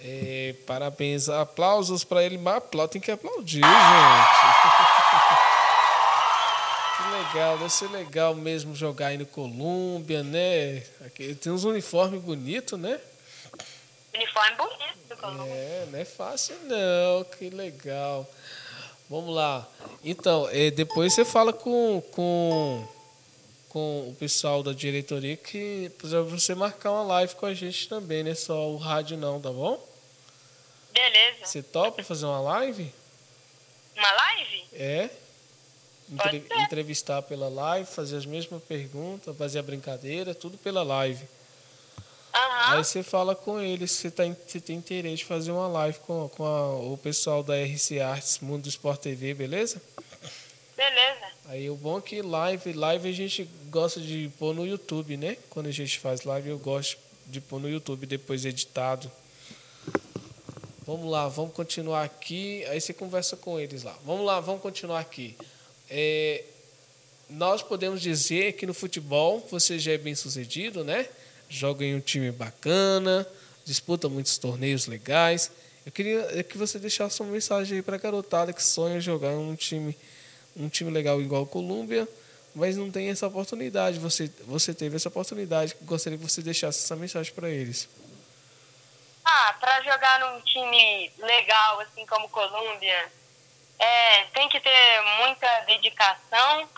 É, 0.00 0.54
parabéns, 0.66 1.28
aplausos 1.28 2.02
para 2.02 2.24
ele, 2.24 2.38
mas 2.38 2.56
aplausos, 2.56 2.92
tem 2.92 3.02
que 3.02 3.10
aplaudir, 3.10 3.60
gente. 3.60 3.62
que 6.96 7.02
legal, 7.12 7.58
deve 7.58 7.70
ser 7.70 7.90
legal 7.90 8.34
mesmo 8.34 8.74
jogar 8.74 9.08
aí 9.08 9.18
no 9.18 9.26
Colômbia, 9.26 10.22
né? 10.22 10.82
Aqui, 11.04 11.34
tem 11.34 11.52
uns 11.52 11.64
uniformes 11.64 12.22
bonitos, 12.22 12.80
né? 12.80 12.98
Uniforme 14.14 14.56
bonito 14.56 15.06
do 15.06 15.16
Colômbia. 15.18 15.52
É, 15.52 15.86
não 15.92 15.98
é 15.98 16.06
fácil 16.06 16.56
não, 16.62 17.24
que 17.24 17.50
legal. 17.50 18.26
Vamos 19.10 19.34
lá. 19.34 19.68
Então, 20.02 20.48
é, 20.50 20.70
depois 20.70 21.12
você 21.12 21.22
fala 21.22 21.52
com, 21.52 22.02
com, 22.12 22.88
com 23.74 24.08
o 24.08 24.14
pessoal 24.14 24.62
da 24.62 24.72
diretoria 24.72 25.36
que 25.36 25.90
para 25.98 26.22
você 26.22 26.54
marcar 26.54 26.92
uma 26.92 27.02
live 27.02 27.34
com 27.34 27.44
a 27.44 27.52
gente 27.52 27.88
também, 27.88 28.22
né? 28.22 28.32
Só 28.32 28.70
o 28.70 28.76
rádio 28.76 29.16
não, 29.16 29.40
tá 29.40 29.50
bom? 29.50 29.84
Beleza. 30.92 31.44
Você 31.44 31.60
topa 31.60 32.00
fazer 32.04 32.24
uma 32.24 32.40
live? 32.40 32.94
Uma 33.96 34.12
live? 34.12 34.64
É. 34.74 35.10
Entre, 36.08 36.46
entrevistar 36.62 37.20
pela 37.22 37.48
live, 37.48 37.90
fazer 37.90 38.16
as 38.16 38.24
mesmas 38.24 38.62
perguntas, 38.62 39.36
fazer 39.36 39.58
a 39.58 39.62
brincadeira, 39.62 40.36
tudo 40.36 40.56
pela 40.56 40.84
live. 40.84 41.24
Uhum. 41.24 42.40
Aí 42.66 42.84
você 42.84 43.02
fala 43.02 43.34
com 43.34 43.60
eles 43.60 43.90
se 43.90 44.02
você, 44.02 44.10
tá, 44.12 44.22
se 44.46 44.60
tem 44.60 44.76
interesse 44.76 45.16
de 45.16 45.24
fazer 45.24 45.50
uma 45.50 45.66
live 45.66 45.98
com, 45.98 46.28
com 46.28 46.44
a, 46.44 46.76
o 46.76 46.96
pessoal 46.96 47.42
da 47.42 47.54
RC 47.56 47.98
Arts, 47.98 48.38
Mundo 48.38 48.62
do 48.62 48.68
Sport 48.68 49.00
TV, 49.00 49.34
beleza? 49.34 49.82
Aí 51.54 51.70
o 51.70 51.76
bom 51.76 51.98
é 51.98 52.00
que 52.00 52.20
live, 52.20 52.72
live 52.72 53.08
a 53.08 53.12
gente 53.12 53.48
gosta 53.70 54.00
de 54.00 54.28
pôr 54.40 54.52
no 54.52 54.66
YouTube, 54.66 55.16
né? 55.16 55.36
Quando 55.48 55.68
a 55.68 55.70
gente 55.70 56.00
faz 56.00 56.24
live, 56.24 56.48
eu 56.48 56.58
gosto 56.58 56.98
de 57.28 57.40
pôr 57.40 57.60
no 57.60 57.68
YouTube 57.68 58.06
depois 58.06 58.44
editado. 58.44 59.08
Vamos 60.84 61.08
lá, 61.08 61.28
vamos 61.28 61.54
continuar 61.54 62.02
aqui. 62.02 62.64
Aí 62.64 62.80
você 62.80 62.92
conversa 62.92 63.36
com 63.36 63.60
eles 63.60 63.84
lá. 63.84 63.96
Vamos 64.04 64.26
lá, 64.26 64.40
vamos 64.40 64.62
continuar 64.62 64.98
aqui. 64.98 65.36
É, 65.88 66.42
nós 67.30 67.62
podemos 67.62 68.02
dizer 68.02 68.54
que 68.54 68.66
no 68.66 68.74
futebol 68.74 69.46
você 69.48 69.78
já 69.78 69.92
é 69.92 69.98
bem 69.98 70.16
sucedido, 70.16 70.82
né? 70.82 71.08
joga 71.48 71.84
em 71.84 71.94
um 71.94 72.00
time 72.00 72.32
bacana, 72.32 73.24
disputa 73.64 74.08
muitos 74.08 74.38
torneios 74.38 74.88
legais. 74.88 75.52
Eu 75.86 75.92
queria 75.92 76.42
que 76.42 76.58
você 76.58 76.80
deixasse 76.80 77.20
uma 77.20 77.30
mensagem 77.30 77.76
aí 77.76 77.82
para 77.82 77.94
a 77.94 78.00
garotada 78.00 78.52
que 78.52 78.60
sonha 78.60 79.00
jogar 79.00 79.32
em 79.32 79.36
um 79.36 79.54
time, 79.54 79.96
um 80.56 80.68
time 80.68 80.90
legal 80.90 81.20
igual 81.20 81.42
o 81.42 81.46
Colômbia, 81.46 82.08
mas 82.54 82.76
não 82.76 82.90
tem 82.90 83.10
essa 83.10 83.26
oportunidade. 83.26 83.98
Você, 83.98 84.30
você 84.46 84.72
teve 84.72 84.96
essa 84.96 85.08
oportunidade. 85.08 85.76
Gostaria 85.82 86.18
que 86.18 86.24
você 86.24 86.42
deixasse 86.42 86.84
essa 86.84 86.96
mensagem 86.96 87.32
para 87.32 87.48
eles. 87.48 87.88
Ah, 89.24 89.56
para 89.58 89.82
jogar 89.82 90.20
num 90.20 90.40
time 90.42 91.10
legal, 91.18 91.80
assim 91.80 92.04
como 92.06 92.28
Colômbia, 92.28 93.10
é, 93.78 94.24
tem 94.34 94.48
que 94.48 94.60
ter 94.60 95.02
muita 95.20 95.60
dedicação, 95.66 96.68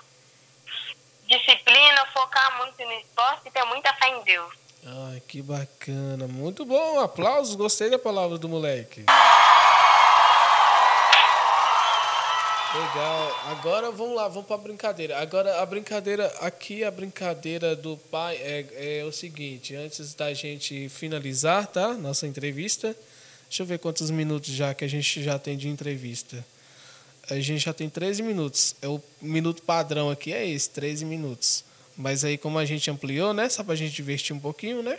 disciplina, 1.27 2.07
focar 2.13 2.59
muito 2.59 2.83
no 2.83 2.93
esporte 2.93 3.43
e 3.47 3.51
ter 3.51 3.65
muita 3.65 3.93
fé 3.95 4.09
em 4.09 4.23
Deus. 4.23 4.55
Ai, 4.87 5.21
que 5.21 5.43
bacana. 5.43 6.29
Muito 6.29 6.65
bom. 6.65 7.01
Aplausos. 7.01 7.57
Gostei 7.57 7.91
da 7.91 7.99
palavra 7.99 8.39
do 8.39 8.49
moleque. 8.49 9.05
Legal. 12.77 13.41
Agora 13.47 13.91
vamos 13.91 14.15
lá, 14.15 14.29
vamos 14.29 14.47
para 14.47 14.57
a 14.57 14.59
brincadeira. 14.59 15.19
Agora 15.19 15.63
a 15.63 15.67
brincadeira 15.67 16.27
aqui, 16.41 16.85
a 16.85 16.91
brincadeira 16.91 17.75
do 17.75 17.97
pai 17.97 18.37
é, 18.37 19.01
é 19.01 19.05
o 19.05 19.11
seguinte. 19.11 19.75
Antes 19.75 20.13
da 20.15 20.35
gente 20.35 20.89
finalizar, 20.91 21.67
tá? 21.69 21.95
Nossa 21.95 22.27
entrevista. 22.27 22.95
Deixa 23.49 23.63
eu 23.63 23.67
ver 23.67 23.79
quantos 23.79 24.11
minutos 24.11 24.51
já 24.51 24.75
que 24.75 24.85
a 24.85 24.89
gente 24.89 25.23
já 25.23 25.39
tem 25.39 25.57
de 25.57 25.69
entrevista. 25.69 26.45
A 27.31 27.41
gente 27.41 27.59
já 27.59 27.73
tem 27.73 27.89
13 27.89 28.23
minutos. 28.23 28.77
É 28.83 28.89
o 28.89 29.01
minuto 29.23 29.63
padrão 29.63 30.11
aqui 30.11 30.33
é 30.33 30.47
esse, 30.47 30.69
13 30.71 31.07
minutos. 31.07 31.65
Mas 31.97 32.25
aí, 32.25 32.37
como 32.37 32.59
a 32.59 32.65
gente 32.67 32.91
ampliou, 32.91 33.33
né? 33.33 33.49
Só 33.49 33.65
para 33.65 33.73
a 33.73 33.77
gente 33.77 33.95
divertir 33.95 34.37
um 34.37 34.41
pouquinho, 34.41 34.83
né? 34.83 34.99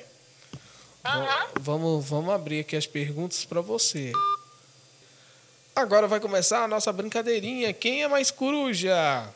Uhum. 1.06 1.62
Vamos, 1.62 2.06
vamos 2.10 2.34
abrir 2.34 2.62
aqui 2.62 2.76
as 2.76 2.88
perguntas 2.88 3.46
para 3.46 3.62
você. 3.62 4.12
Agora 5.78 6.08
vai 6.08 6.20
começar 6.20 6.64
a 6.64 6.68
nossa 6.68 6.92
brincadeirinha. 6.92 7.72
Quem 7.72 8.02
é 8.02 8.08
mais 8.08 8.32
coruja? 8.32 9.32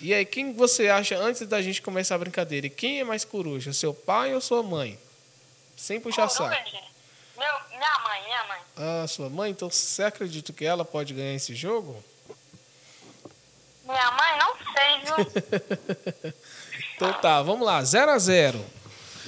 E 0.00 0.14
aí, 0.14 0.24
quem 0.24 0.54
você 0.54 0.88
acha, 0.88 1.14
antes 1.18 1.46
da 1.46 1.60
gente 1.60 1.82
começar 1.82 2.14
a 2.14 2.18
brincadeira, 2.18 2.70
quem 2.70 3.00
é 3.00 3.04
mais 3.04 3.22
coruja? 3.22 3.70
Seu 3.74 3.92
pai 3.92 4.34
ou 4.34 4.40
sua 4.40 4.62
mãe? 4.62 4.98
Sem 5.76 6.00
puxar 6.00 6.30
saco. 6.30 6.48
Meu, 6.48 7.52
minha 7.68 7.98
mãe, 7.98 8.22
minha 8.24 8.44
mãe. 8.44 8.58
Ah, 8.78 9.06
sua 9.06 9.28
mãe? 9.28 9.50
Então 9.50 9.68
você 9.68 10.04
acredita 10.04 10.54
que 10.54 10.64
ela 10.64 10.86
pode 10.86 11.12
ganhar 11.12 11.34
esse 11.34 11.54
jogo? 11.54 12.02
Minha 13.84 14.10
mãe, 14.12 14.38
não 14.38 14.56
sei, 14.72 15.00
viu? 15.04 16.32
Então 16.96 17.12
tá, 17.20 17.40
vamos 17.42 17.64
lá, 17.64 17.80
0 17.84 18.10
a 18.10 18.18
0 18.18 18.58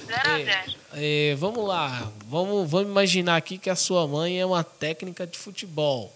0 0.06 0.20
a 0.25 0.38
0 0.38 0.76
é, 0.94 1.37
Vamos 1.37 1.64
lá, 1.64 2.11
vamos, 2.25 2.68
vamos 2.68 2.90
imaginar 2.90 3.37
aqui 3.37 3.59
que 3.59 3.70
a 3.70 3.76
sua 3.76 4.09
mãe 4.09 4.40
é 4.40 4.44
uma 4.44 4.64
técnica 4.64 5.25
de 5.25 5.38
futebol. 5.38 6.12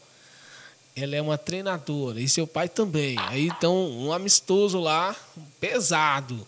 Ela 0.96 1.16
é 1.16 1.22
uma 1.22 1.36
treinadora 1.36 2.20
e 2.20 2.28
seu 2.28 2.46
pai 2.46 2.68
também. 2.68 3.16
Aí 3.18 3.46
então 3.46 3.74
um 3.74 4.12
amistoso 4.12 4.78
lá, 4.78 5.14
pesado. 5.60 6.46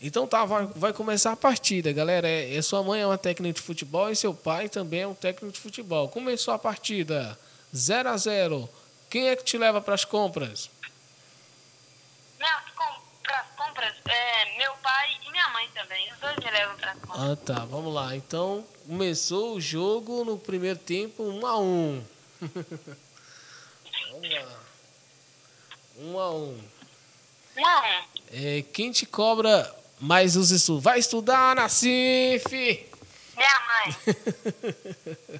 Então 0.00 0.26
tá, 0.26 0.44
vai, 0.44 0.66
vai 0.66 0.92
começar 0.92 1.32
a 1.32 1.36
partida, 1.36 1.92
galera. 1.92 2.28
É, 2.28 2.54
é, 2.54 2.62
sua 2.62 2.82
mãe 2.82 3.00
é 3.00 3.06
uma 3.06 3.18
técnica 3.18 3.54
de 3.54 3.62
futebol 3.62 4.10
e 4.10 4.16
seu 4.16 4.34
pai 4.34 4.68
também 4.68 5.00
é 5.00 5.06
um 5.06 5.14
técnico 5.14 5.52
de 5.52 5.60
futebol. 5.60 6.08
Começou 6.08 6.54
a 6.54 6.58
partida, 6.58 7.38
0 7.74 8.08
a 8.08 8.16
0 8.16 8.68
Quem 9.10 9.28
é 9.28 9.36
que 9.36 9.44
te 9.44 9.58
leva 9.58 9.80
para 9.80 9.94
as 9.94 10.04
compras? 10.04 10.70
compras, 13.72 13.94
é, 14.06 14.58
meu 14.58 14.72
pai 14.82 15.16
e 15.26 15.30
minha 15.30 15.48
mãe 15.48 15.68
também. 15.74 16.12
Os 16.12 16.18
dois 16.18 16.36
me 16.36 16.50
levam 16.50 16.76
para 16.76 16.94
compras. 16.94 17.20
Ah, 17.20 17.36
tá. 17.36 17.64
Vamos 17.64 17.94
lá. 17.94 18.14
Então, 18.14 18.64
começou 18.86 19.54
o 19.54 19.60
jogo 19.60 20.24
no 20.24 20.38
primeiro 20.38 20.78
tempo, 20.78 21.22
1 21.22 21.38
um 21.38 21.46
a 21.46 21.58
1 21.58 21.62
um. 21.62 22.04
Um 25.98 26.18
a 26.18 26.30
um. 26.30 26.60
Um 27.56 27.66
a 27.66 27.80
um. 27.80 27.92
É, 28.32 28.62
quem 28.72 28.92
te 28.92 29.04
cobra 29.04 29.74
mais 29.98 30.36
os 30.36 30.50
estudos? 30.50 30.84
Vai 30.84 31.00
estudar 31.00 31.56
na 31.56 31.68
CIF! 31.68 32.88
Minha 33.36 33.60
mãe. 33.66 33.96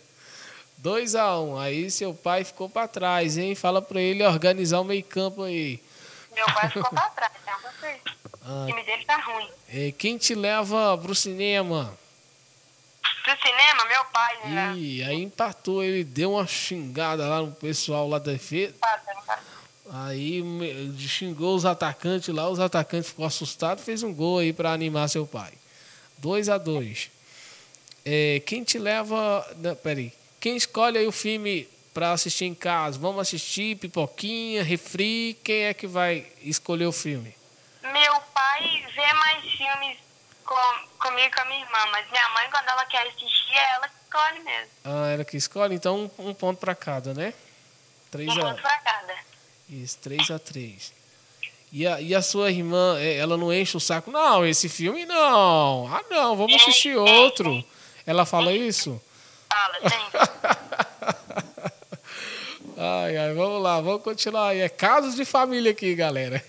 2 0.78 1.14
a 1.14 1.38
1 1.38 1.48
um. 1.52 1.58
Aí 1.58 1.90
seu 1.92 2.12
pai 2.12 2.42
ficou 2.42 2.68
pra 2.68 2.88
trás, 2.88 3.38
hein? 3.38 3.54
Fala 3.54 3.80
pra 3.80 4.00
ele 4.00 4.26
organizar 4.26 4.80
o 4.80 4.84
meio 4.84 5.04
campo 5.04 5.44
aí. 5.44 5.80
Meu 6.34 6.44
pai 6.46 6.68
ficou 6.68 6.90
pra 6.90 7.08
trás, 7.10 7.32
tá? 7.44 7.58
Ah. 8.44 8.64
O 8.64 8.66
time 8.66 8.82
dele 8.82 9.04
tá 9.04 9.16
ruim. 9.18 9.48
É, 9.68 9.92
quem 9.92 10.18
te 10.18 10.34
leva 10.34 10.98
pro 10.98 11.14
cinema? 11.14 11.96
Cinema, 13.42 13.84
meu 13.86 14.04
pai, 14.06 14.38
né? 14.44 14.74
Ih, 14.76 15.02
aí 15.02 15.22
empatou, 15.22 15.82
ele 15.82 16.04
deu 16.04 16.32
uma 16.32 16.46
xingada 16.46 17.26
lá 17.26 17.40
no 17.40 17.52
pessoal 17.52 18.08
lá 18.08 18.18
da 18.18 18.32
defesa. 18.32 18.74
Aí 19.92 20.42
xingou 20.96 21.54
os 21.54 21.66
atacantes 21.66 22.34
lá, 22.34 22.48
os 22.48 22.60
atacantes 22.60 23.10
ficou 23.10 23.26
assustado, 23.26 23.80
fez 23.80 24.02
um 24.02 24.14
gol 24.14 24.38
aí 24.38 24.52
pra 24.52 24.72
animar 24.72 25.08
seu 25.08 25.26
pai. 25.26 25.52
2 26.18 26.48
a 26.48 26.56
2 26.56 27.10
é, 28.04 28.40
Quem 28.46 28.62
te 28.62 28.78
leva. 28.78 29.46
Não, 29.58 29.74
peraí. 29.74 30.12
Quem 30.40 30.56
escolhe 30.56 30.98
aí 30.98 31.06
o 31.06 31.12
filme 31.12 31.68
pra 31.92 32.12
assistir 32.12 32.44
em 32.44 32.54
casa? 32.54 32.98
Vamos 32.98 33.20
assistir, 33.20 33.76
pipoquinha, 33.76 34.62
refri. 34.62 35.38
Quem 35.44 35.64
é 35.64 35.74
que 35.74 35.86
vai 35.86 36.26
escolher 36.42 36.86
o 36.86 36.92
filme? 36.92 37.34
Meu 37.82 38.20
pai 38.32 38.84
vê 38.94 39.12
mais 39.12 39.42
filmes 39.44 39.98
com, 40.52 41.08
comigo 41.08 41.26
e 41.26 41.30
com 41.30 41.40
a 41.40 41.44
minha 41.46 41.60
irmã, 41.60 41.78
mas 41.90 42.10
minha 42.10 42.28
mãe, 42.30 42.50
quando 42.50 42.68
ela 42.68 42.84
quer 42.86 43.06
assistir, 43.06 43.52
é 43.52 43.74
ela 43.74 43.88
que 43.88 43.94
escolhe 44.04 44.38
mesmo. 44.40 44.70
Ah, 44.84 45.08
ela 45.08 45.24
que 45.24 45.36
escolhe? 45.36 45.74
Então 45.74 46.10
um, 46.18 46.28
um 46.30 46.34
ponto 46.34 46.58
pra 46.58 46.74
cada, 46.74 47.14
né? 47.14 47.34
3 48.10 48.28
Um 48.28 48.32
a 48.32 48.44
ponto 48.50 48.62
pra 48.62 48.78
cada. 48.78 49.14
Isso, 49.68 49.98
3 49.98 50.30
a 50.30 50.38
3 50.38 51.02
e 51.72 51.86
a, 51.86 52.00
e 52.02 52.14
a 52.14 52.20
sua 52.20 52.50
irmã, 52.50 52.98
é, 52.98 53.16
ela 53.16 53.38
não 53.38 53.50
enche 53.50 53.78
o 53.78 53.80
saco? 53.80 54.10
Não, 54.10 54.44
esse 54.46 54.68
filme 54.68 55.06
não. 55.06 55.88
Ah, 55.90 56.04
não, 56.10 56.36
vamos 56.36 56.60
assistir 56.60 56.94
outro. 56.96 57.64
Ela 58.06 58.26
fala 58.26 58.52
isso? 58.52 59.00
Fala, 59.50 59.78
tem. 59.80 60.00
Ai, 62.84 63.16
ai, 63.16 63.32
vamos 63.32 63.62
lá, 63.62 63.80
vamos 63.80 64.02
continuar 64.02 64.48
aí. 64.48 64.60
É 64.60 64.68
casos 64.68 65.14
de 65.14 65.24
família 65.24 65.70
aqui, 65.70 65.94
galera. 65.94 66.42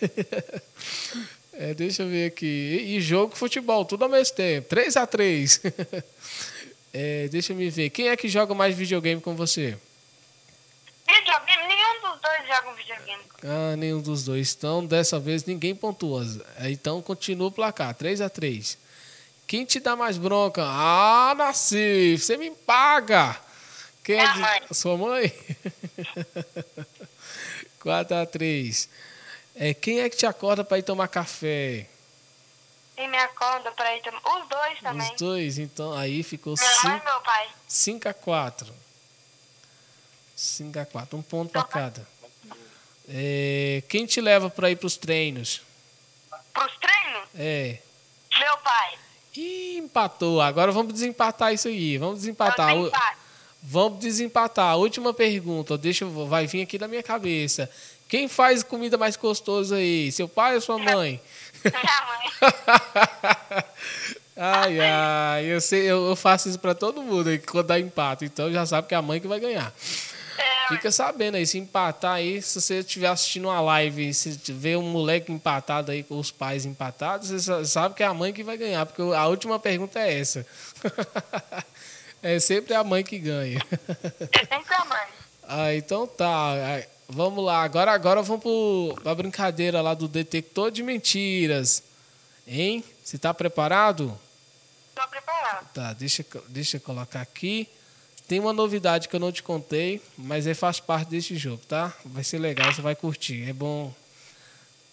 É, 1.53 1.73
deixa 1.73 2.03
eu 2.03 2.09
ver 2.09 2.27
aqui. 2.27 2.45
E, 2.45 2.97
e 2.97 3.01
jogo 3.01 3.33
de 3.33 3.39
futebol, 3.39 3.85
tudo 3.85 4.03
ao 4.03 4.09
mesmo 4.09 4.35
tempo. 4.35 4.67
3 4.67 4.97
a 4.97 5.05
3 5.05 5.61
é, 6.93 7.27
Deixa 7.29 7.53
eu 7.53 7.57
me 7.57 7.69
ver. 7.69 7.89
Quem 7.91 8.09
é 8.09 8.17
que 8.17 8.27
joga 8.27 8.53
mais 8.55 8.75
videogame 8.75 9.21
com 9.21 9.35
você? 9.35 9.77
Videogame, 11.07 11.67
nenhum 11.67 12.01
dos 12.01 12.21
dois 12.21 12.47
joga 12.47 12.69
um 12.69 12.75
videogame. 12.75 13.23
Ah, 13.43 13.75
nenhum 13.75 14.01
dos 14.01 14.23
dois. 14.23 14.55
Então, 14.57 14.85
dessa 14.85 15.19
vez, 15.19 15.45
ninguém 15.45 15.75
pontua. 15.75 16.25
Então, 16.61 17.01
continua 17.01 17.49
o 17.49 17.51
placar. 17.51 17.93
3 17.93 18.21
a 18.21 18.29
3 18.29 18.77
Quem 19.45 19.63
te 19.63 19.79
dá 19.79 19.95
mais 19.95 20.17
bronca? 20.17 20.63
Ah, 20.65 21.35
Nasci, 21.37 22.17
você 22.17 22.35
me 22.35 22.49
paga. 22.49 23.39
Quem 24.03 24.15
é 24.15 24.21
Minha 24.21 24.33
de... 24.33 24.39
mãe. 24.39 24.61
Sua 24.71 24.97
mãe? 24.97 25.31
4 27.79 28.17
a 28.17 28.25
3 28.25 28.89
é, 29.55 29.73
Quem 29.73 30.01
é 30.01 30.09
que 30.09 30.17
te 30.17 30.25
acorda 30.25 30.63
para 30.63 30.77
ir 30.79 30.83
tomar 30.83 31.07
café? 31.07 31.87
E 32.97 33.07
me 33.07 33.17
acorda 33.17 33.71
pra 33.71 33.95
ir 33.95 34.01
tomar. 34.01 34.19
Os 34.19 34.47
dois 34.49 34.79
também. 34.81 35.11
Os 35.11 35.17
dois, 35.19 35.57
então 35.57 35.93
aí 35.93 36.21
ficou 36.23 36.55
Minha 36.55 36.69
mãe 36.69 36.79
5 36.81 36.87
e 36.87 37.11
meu 37.11 37.21
pai. 37.21 37.49
5 37.67 38.09
a 38.09 38.13
4 38.13 38.73
5 40.35 40.79
a 40.79 40.85
4 40.85 41.17
um 41.17 41.21
ponto 41.21 41.51
para 41.51 41.63
cada. 41.63 42.07
É, 43.07 43.83
quem 43.89 44.05
te 44.05 44.21
leva 44.21 44.49
para 44.49 44.69
ir 44.71 44.75
para 44.75 44.87
os 44.87 44.97
treinos? 44.97 45.61
Pros 46.53 46.71
treinos, 46.77 47.29
É. 47.35 47.79
meu 48.39 48.57
pai. 48.57 48.97
Ih, 49.35 49.77
empatou. 49.77 50.41
Agora 50.41 50.71
vamos 50.71 50.93
desempatar 50.93 51.53
isso 51.53 51.67
aí. 51.67 51.97
Vamos 51.97 52.19
desempatar. 52.19 52.73
Vamos 53.61 53.99
desempatar. 53.99 54.77
Última 54.77 55.13
pergunta. 55.13 55.77
Deixa, 55.77 56.05
vai 56.05 56.45
vir 56.45 56.61
aqui 56.63 56.77
na 56.77 56.87
minha 56.87 57.01
cabeça. 57.01 57.69
Quem 58.13 58.27
faz 58.27 58.61
comida 58.61 58.95
mais 58.95 59.15
gostosa 59.15 59.77
aí? 59.77 60.11
Seu 60.11 60.27
pai 60.29 60.53
ou 60.53 60.61
sua 60.61 60.77
mãe? 60.77 61.19
Minha 61.65 62.05
mãe. 62.05 63.63
ai, 64.37 64.79
ai. 64.79 65.45
Eu, 65.45 65.59
sei, 65.59 65.81
eu, 65.89 66.09
eu 66.09 66.15
faço 66.15 66.47
isso 66.47 66.59
pra 66.59 66.75
todo 66.75 67.01
mundo 67.01 67.29
aí 67.29 67.39
quando 67.39 67.65
dá 67.65 67.79
empate. 67.79 68.25
Então 68.25 68.51
já 68.53 68.67
sabe 68.67 68.87
que 68.87 68.93
é 68.93 68.97
a 68.97 69.01
mãe 69.01 69.19
que 69.19 69.27
vai 69.27 69.39
ganhar. 69.39 69.73
É, 70.37 70.67
Fica 70.67 70.91
sabendo 70.91 71.37
aí, 71.37 71.47
se 71.47 71.57
empatar 71.57 72.13
aí, 72.13 72.39
se 72.39 72.61
você 72.61 72.81
estiver 72.81 73.07
assistindo 73.07 73.45
uma 73.45 73.59
live 73.61 74.09
e 74.09 74.13
se 74.13 74.39
vê 74.49 74.75
um 74.75 74.83
moleque 74.83 75.31
empatado 75.31 75.91
aí 75.91 76.03
com 76.03 76.19
os 76.19 76.29
pais 76.29 76.65
empatados, 76.67 77.29
você 77.29 77.39
sa- 77.39 77.65
sabe 77.65 77.95
que 77.95 78.03
é 78.03 78.05
a 78.05 78.13
mãe 78.13 78.31
que 78.31 78.43
vai 78.43 78.57
ganhar, 78.57 78.85
porque 78.85 79.01
a 79.01 79.25
última 79.25 79.57
pergunta 79.57 79.99
é 79.99 80.19
essa. 80.19 80.45
é 82.21 82.39
sempre 82.39 82.75
a 82.75 82.83
mãe 82.83 83.03
que 83.03 83.17
ganha. 83.17 83.59
é 84.31 84.39
sempre 84.45 84.71
a 84.75 84.85
mãe. 84.85 85.07
Ah, 85.45 85.73
então 85.75 86.07
tá. 86.07 86.53
Vamos 87.07 87.43
lá. 87.43 87.63
Agora, 87.63 87.91
agora 87.91 88.21
vamos 88.21 88.41
pro, 88.41 88.95
pra 89.03 89.13
brincadeira 89.15 89.81
lá 89.81 89.93
do 89.93 90.07
detector 90.07 90.71
de 90.71 90.81
mentiras. 90.83 91.83
Hein? 92.47 92.83
Você 93.03 93.17
tá 93.17 93.33
preparado? 93.33 94.17
Tô 94.95 95.07
preparado. 95.07 95.67
Tá, 95.73 95.93
deixa, 95.93 96.25
eu- 96.33 96.43
deixa 96.49 96.77
eu 96.77 96.81
colocar 96.81 97.21
aqui. 97.21 97.67
Tem 98.27 98.39
uma 98.39 98.53
novidade 98.53 99.07
que 99.09 99.15
eu 99.15 99.19
não 99.19 99.31
te 99.31 99.43
contei, 99.43 100.01
mas 100.17 100.47
é 100.47 100.53
faz 100.53 100.79
parte 100.79 101.09
deste 101.09 101.35
jogo, 101.35 101.61
tá? 101.67 101.93
Vai 102.05 102.23
ser 102.23 102.39
legal, 102.39 102.71
você 102.73 102.81
vai 102.81 102.95
curtir. 102.95 103.47
É 103.49 103.53
bom. 103.53 103.93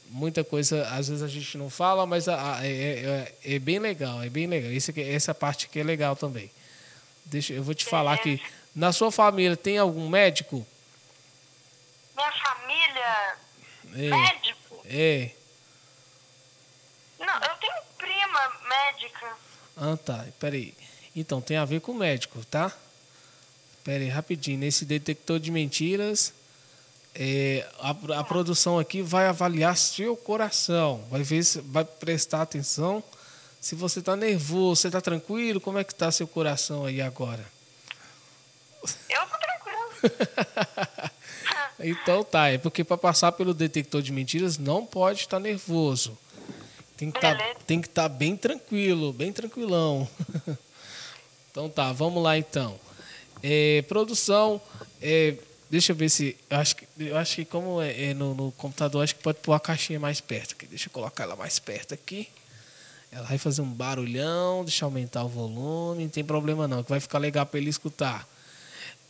Muita 0.09 0.43
coisa, 0.43 0.89
às 0.89 1.07
vezes 1.09 1.23
a 1.23 1.29
gente 1.29 1.57
não 1.57 1.71
fala, 1.71 2.05
mas 2.05 2.27
a- 2.29 2.57
a- 2.57 2.67
é, 2.67 2.73
é- 3.45 3.55
é 3.55 3.59
bem 3.61 3.79
legal, 3.79 4.21
é 4.23 4.29
bem 4.29 4.49
legal. 4.49 4.73
Esse 4.73 4.93
essa 5.01 5.33
parte 5.33 5.67
aqui 5.67 5.79
é 5.79 5.85
legal 5.85 6.17
também. 6.17 6.51
Deixa, 7.25 7.53
eu 7.53 7.63
vou 7.63 7.75
te 7.75 7.85
falar 7.85 8.19
que 8.19 8.43
na 8.75 8.93
sua 8.93 9.13
família 9.13 9.57
tem 9.57 9.79
algum 9.79 10.09
médico? 10.09 10.67
Minha 12.17 12.33
família, 12.33 13.37
É, 13.95 14.11
médico? 14.11 14.83
é. 14.87 15.31
Não, 17.19 17.35
eu 17.35 17.55
tenho 17.57 17.73
prima 17.99 18.53
médica. 18.69 19.37
Ah, 19.77 19.97
tá. 19.97 20.27
Peraí. 20.39 20.75
Então, 21.15 21.41
tem 21.41 21.57
a 21.57 21.65
ver 21.65 21.81
com 21.81 21.93
médico, 21.95 22.45
tá? 22.45 22.73
Peraí, 23.85 24.09
rapidinho. 24.09 24.59
Nesse 24.59 24.85
detector 24.85 25.39
de 25.41 25.51
mentiras, 25.51 26.33
é, 27.15 27.69
a, 27.81 27.91
a 28.21 28.25
produção 28.25 28.79
aqui 28.79 29.03
vai 29.03 29.27
avaliar 29.27 29.77
seu 29.77 30.17
coração. 30.17 31.05
Vai 31.11 31.23
ver 31.23 31.43
se 31.45 31.61
vai 31.61 31.85
prestar 31.85 32.43
atenção. 32.43 33.03
Se 33.61 33.75
você 33.75 34.01
tá 34.01 34.17
nervoso, 34.17 34.81
você 34.83 34.91
tá 34.91 35.01
tranquilo, 35.01 35.61
como 35.61 35.79
é 35.79 35.85
que 35.85 35.95
tá 35.95 36.11
seu 36.11 36.27
coração 36.27 36.87
aí 36.87 37.01
agora? 37.01 37.45
Eu 38.83 39.27
tô 39.27 39.37
tranquilo. 39.39 41.11
Então 41.83 42.23
tá, 42.23 42.49
é 42.49 42.59
porque 42.59 42.85
para 42.85 42.97
passar 42.97 43.33
pelo 43.33 43.55
detector 43.55 44.03
de 44.03 44.13
mentiras 44.13 44.59
não 44.59 44.85
pode 44.85 45.21
estar 45.21 45.41
nervoso. 45.41 46.17
Tem 46.97 47.11
que 47.11 47.19
tá, 47.19 47.35
Beleza. 47.35 47.59
tem 47.67 47.81
que 47.81 47.89
estar 47.89 48.09
bem 48.09 48.37
tranquilo, 48.37 49.13
bem 49.13 49.33
tranquilão. 49.33 50.07
então 51.51 51.69
tá, 51.69 51.93
vamos 51.93 52.23
lá 52.23 52.37
então. 52.37 52.79
É, 53.43 53.83
produção, 53.89 54.61
é, 55.01 55.35
deixa 55.71 55.93
eu 55.93 55.97
ver 55.97 56.11
se 56.11 56.37
eu 56.51 56.59
acho 56.59 56.77
que 56.77 56.87
eu 56.99 57.17
acho 57.17 57.37
que 57.37 57.45
como 57.47 57.81
é, 57.81 58.11
é 58.11 58.15
no, 58.15 58.35
no 58.35 58.53
computador 58.53 59.03
acho 59.03 59.15
que 59.15 59.23
pode 59.23 59.39
pôr 59.39 59.55
a 59.55 59.61
caixinha 59.61 59.99
mais 59.99 60.21
perto 60.21 60.53
aqui. 60.53 60.67
Deixa 60.67 60.89
eu 60.89 60.93
colocar 60.93 61.25
ela 61.25 61.37
mais 61.37 61.59
perto 61.59 61.95
aqui. 61.95 62.29
Ela 63.11 63.27
vai 63.27 63.39
fazer 63.39 63.63
um 63.63 63.71
barulhão, 63.73 64.63
deixa 64.65 64.85
eu 64.85 64.89
aumentar 64.89 65.25
o 65.25 65.29
volume, 65.29 66.05
não 66.05 66.11
tem 66.11 66.23
problema 66.23 66.69
não, 66.69 66.85
que 66.85 66.91
vai 66.91 67.01
ficar 67.01 67.19
legal 67.19 67.47
para 67.47 67.59
ele 67.59 67.71
escutar. 67.71 68.29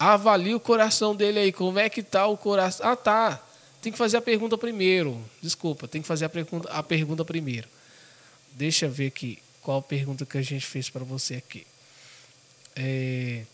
Avalie 0.03 0.55
o 0.55 0.61
coração 0.61 1.15
dele 1.15 1.39
aí. 1.39 1.53
Como 1.53 1.79
é 1.79 1.91
que 1.91 2.03
tá 2.03 2.27
o 2.27 2.35
coração? 2.35 2.89
Ah, 2.89 2.97
tá. 2.97 3.39
Tem 3.83 3.93
que 3.93 3.99
fazer 3.99 4.17
a 4.17 4.23
pergunta 4.23 4.57
primeiro. 4.57 5.23
Desculpa, 5.43 5.87
tem 5.87 6.01
que 6.01 6.09
fazer 6.09 6.25
a 6.25 6.29
pergunta, 6.31 6.71
a 6.71 6.83
pergunta 6.83 7.23
primeiro. 7.23 7.69
Deixa 8.53 8.87
eu 8.87 8.91
ver 8.91 9.09
aqui 9.09 9.39
qual 9.61 9.77
a 9.79 9.83
pergunta 9.83 10.25
que 10.25 10.39
a 10.39 10.43
gente 10.43 10.65
fez 10.65 10.89
para 10.89 11.05
você 11.05 11.35
aqui. 11.35 11.67
É, 12.75 13.45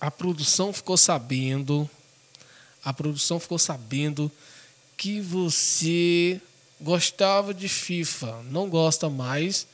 a 0.00 0.10
produção 0.10 0.72
ficou 0.72 0.96
sabendo. 0.96 1.88
A 2.84 2.92
produção 2.92 3.38
ficou 3.38 3.60
sabendo 3.60 4.32
que 4.96 5.20
você 5.20 6.40
gostava 6.80 7.54
de 7.54 7.68
FIFA, 7.68 8.42
não 8.50 8.68
gosta 8.68 9.08
mais 9.08 9.68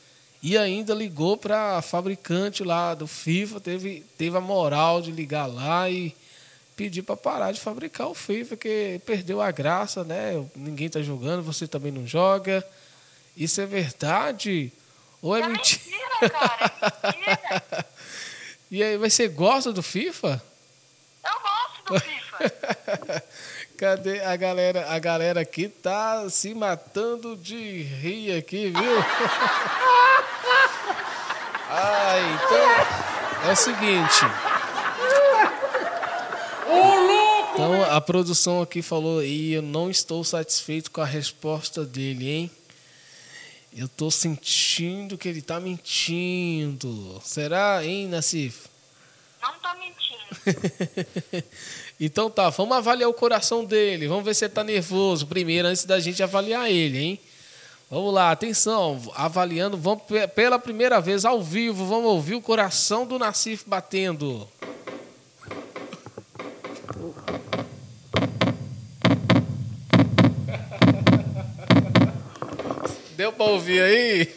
e 0.46 0.59
ainda 0.59 0.92
ligou 0.92 1.38
para 1.38 1.78
a 1.78 1.83
fabricante 1.83 2.62
lá 2.62 2.94
do 2.94 3.07
FIFA, 3.07 3.61
teve, 3.61 4.04
teve 4.18 4.37
a 4.37 4.40
moral 4.42 5.00
de 5.00 5.11
ligar 5.11 5.46
lá 5.46 5.88
e 5.88 6.14
pedir 6.76 7.00
para 7.00 7.16
parar 7.16 7.50
de 7.50 7.59
fabricar 7.61 8.09
o 8.09 8.14
FIFA, 8.14 8.54
que 8.59 9.00
perdeu 9.07 9.40
a 9.40 9.50
graça, 9.50 10.04
né? 10.04 10.44
Ninguém 10.54 10.90
tá 10.90 11.00
jogando, 11.00 11.42
você 11.42 11.66
também 11.66 11.90
não 11.90 12.07
joga. 12.07 12.62
Isso 13.35 13.59
é 13.59 13.64
verdade? 13.64 14.70
Ou 15.22 15.35
é, 15.35 15.40
É 15.40 15.48
mentira? 15.48 15.80
mentira, 16.20 16.30
cara. 16.30 16.72
É 17.02 17.16
mentira. 17.16 17.87
E 18.70 18.83
aí, 18.83 18.98
mas 18.98 19.14
você 19.14 19.28
gosta 19.28 19.72
do 19.72 19.83
FIFA? 19.83 20.42
Eu 21.24 21.40
gosto 21.40 21.94
do 21.94 22.00
FIFA. 22.00 23.22
cadê 23.85 24.20
a 24.23 24.35
galera? 24.35 24.87
A 24.88 24.99
galera 24.99 25.42
aqui 25.42 25.68
tá 25.68 26.27
se 26.31 26.55
matando 26.55 27.37
de 27.37 27.83
rir 27.83 28.33
aqui, 28.35 28.70
viu? 28.70 28.81
ah, 31.68 32.16
então 32.18 32.66
é 33.47 33.53
o 33.53 33.57
seguinte. 33.57 34.25
Então 37.53 37.85
a 37.85 38.01
produção 38.01 38.62
aqui 38.62 38.81
falou 38.81 39.23
e 39.23 39.53
eu 39.53 39.61
não 39.61 39.90
estou 39.90 40.25
satisfeito 40.25 40.90
com 40.90 41.03
a 41.03 41.07
resposta 41.07 41.85
dele, 41.85 42.31
hein? 42.31 42.51
Eu 43.77 43.87
tô 43.87 44.11
sentindo 44.11 45.18
que 45.18 45.29
ele 45.29 45.42
tá 45.42 45.61
mentindo. 45.61 47.20
Será, 47.23 47.85
hein, 47.85 48.09
Nassif? 48.09 48.73
Então 52.00 52.28
tá, 52.28 52.50
vamos 52.50 52.76
avaliar 52.76 53.09
o 53.09 53.14
coração 53.14 53.64
dele. 53.64 54.09
Vamos 54.09 54.24
ver 54.24 54.35
se 54.35 54.44
ele 54.44 54.52
tá 54.52 54.64
nervoso 54.64 55.28
primeiro, 55.28 55.68
antes 55.68 55.85
da 55.85 56.00
gente 56.00 56.20
avaliar 56.22 56.70
ele, 56.70 56.98
hein? 56.98 57.20
Vamos 57.90 58.12
lá, 58.12 58.33
atenção, 58.33 59.00
avaliando, 59.14 59.76
vamos 59.76 60.02
pela 60.35 60.59
primeira 60.59 61.00
vez 61.00 61.24
ao 61.24 61.40
vivo, 61.40 61.87
vamos 61.87 62.07
ouvir 62.07 62.35
o 62.35 62.40
coração 62.40 63.07
do 63.07 63.16
Nassif 63.18 63.68
batendo. 63.68 64.48
Deu 73.16 73.33
para 73.33 73.44
ouvir 73.44 73.80
aí? 73.80 74.28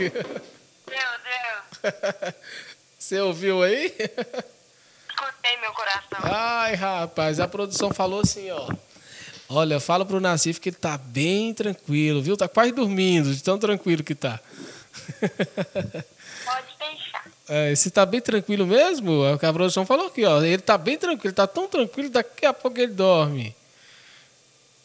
Meu 0.88 1.10
Deus. 1.24 2.34
Você 3.00 3.20
ouviu 3.20 3.64
aí? 3.64 3.92
Meu 5.62 5.72
coração. 5.74 6.20
Ai, 6.22 6.76
rapaz, 6.76 7.40
a 7.40 7.48
produção 7.48 7.92
falou 7.94 8.22
assim, 8.22 8.50
ó. 8.52 8.70
Olha, 9.50 9.80
fala 9.80 10.06
pro 10.06 10.20
Nassif 10.20 10.60
que 10.60 10.70
ele 10.70 10.76
tá 10.76 10.98
bem 10.98 11.54
tranquilo, 11.54 12.22
viu? 12.22 12.36
Tá 12.36 12.48
quase 12.48 12.72
dormindo, 12.72 13.34
de 13.34 13.42
tão 13.42 13.58
tranquilo 13.58 14.04
que 14.04 14.14
tá. 14.14 14.40
Pode 15.20 16.68
deixar. 16.80 17.26
É, 17.48 17.74
se 17.76 17.90
tá 17.90 18.06
bem 18.06 18.20
tranquilo 18.20 18.66
mesmo, 18.68 19.24
é 19.24 19.34
o 19.34 19.40
que 19.40 19.46
a 19.46 19.54
produção 19.54 19.86
falou 19.86 20.08
aqui, 20.08 20.26
ó. 20.26 20.42
Ele 20.44 20.62
tá 20.62 20.78
bem 20.78 20.98
tranquilo, 20.98 21.34
tá 21.34 21.48
tão 21.48 21.68
tranquilo, 21.68 22.10
daqui 22.10 22.46
a 22.46 22.54
pouco 22.54 22.78
ele 22.78 22.92
dorme. 22.92 23.56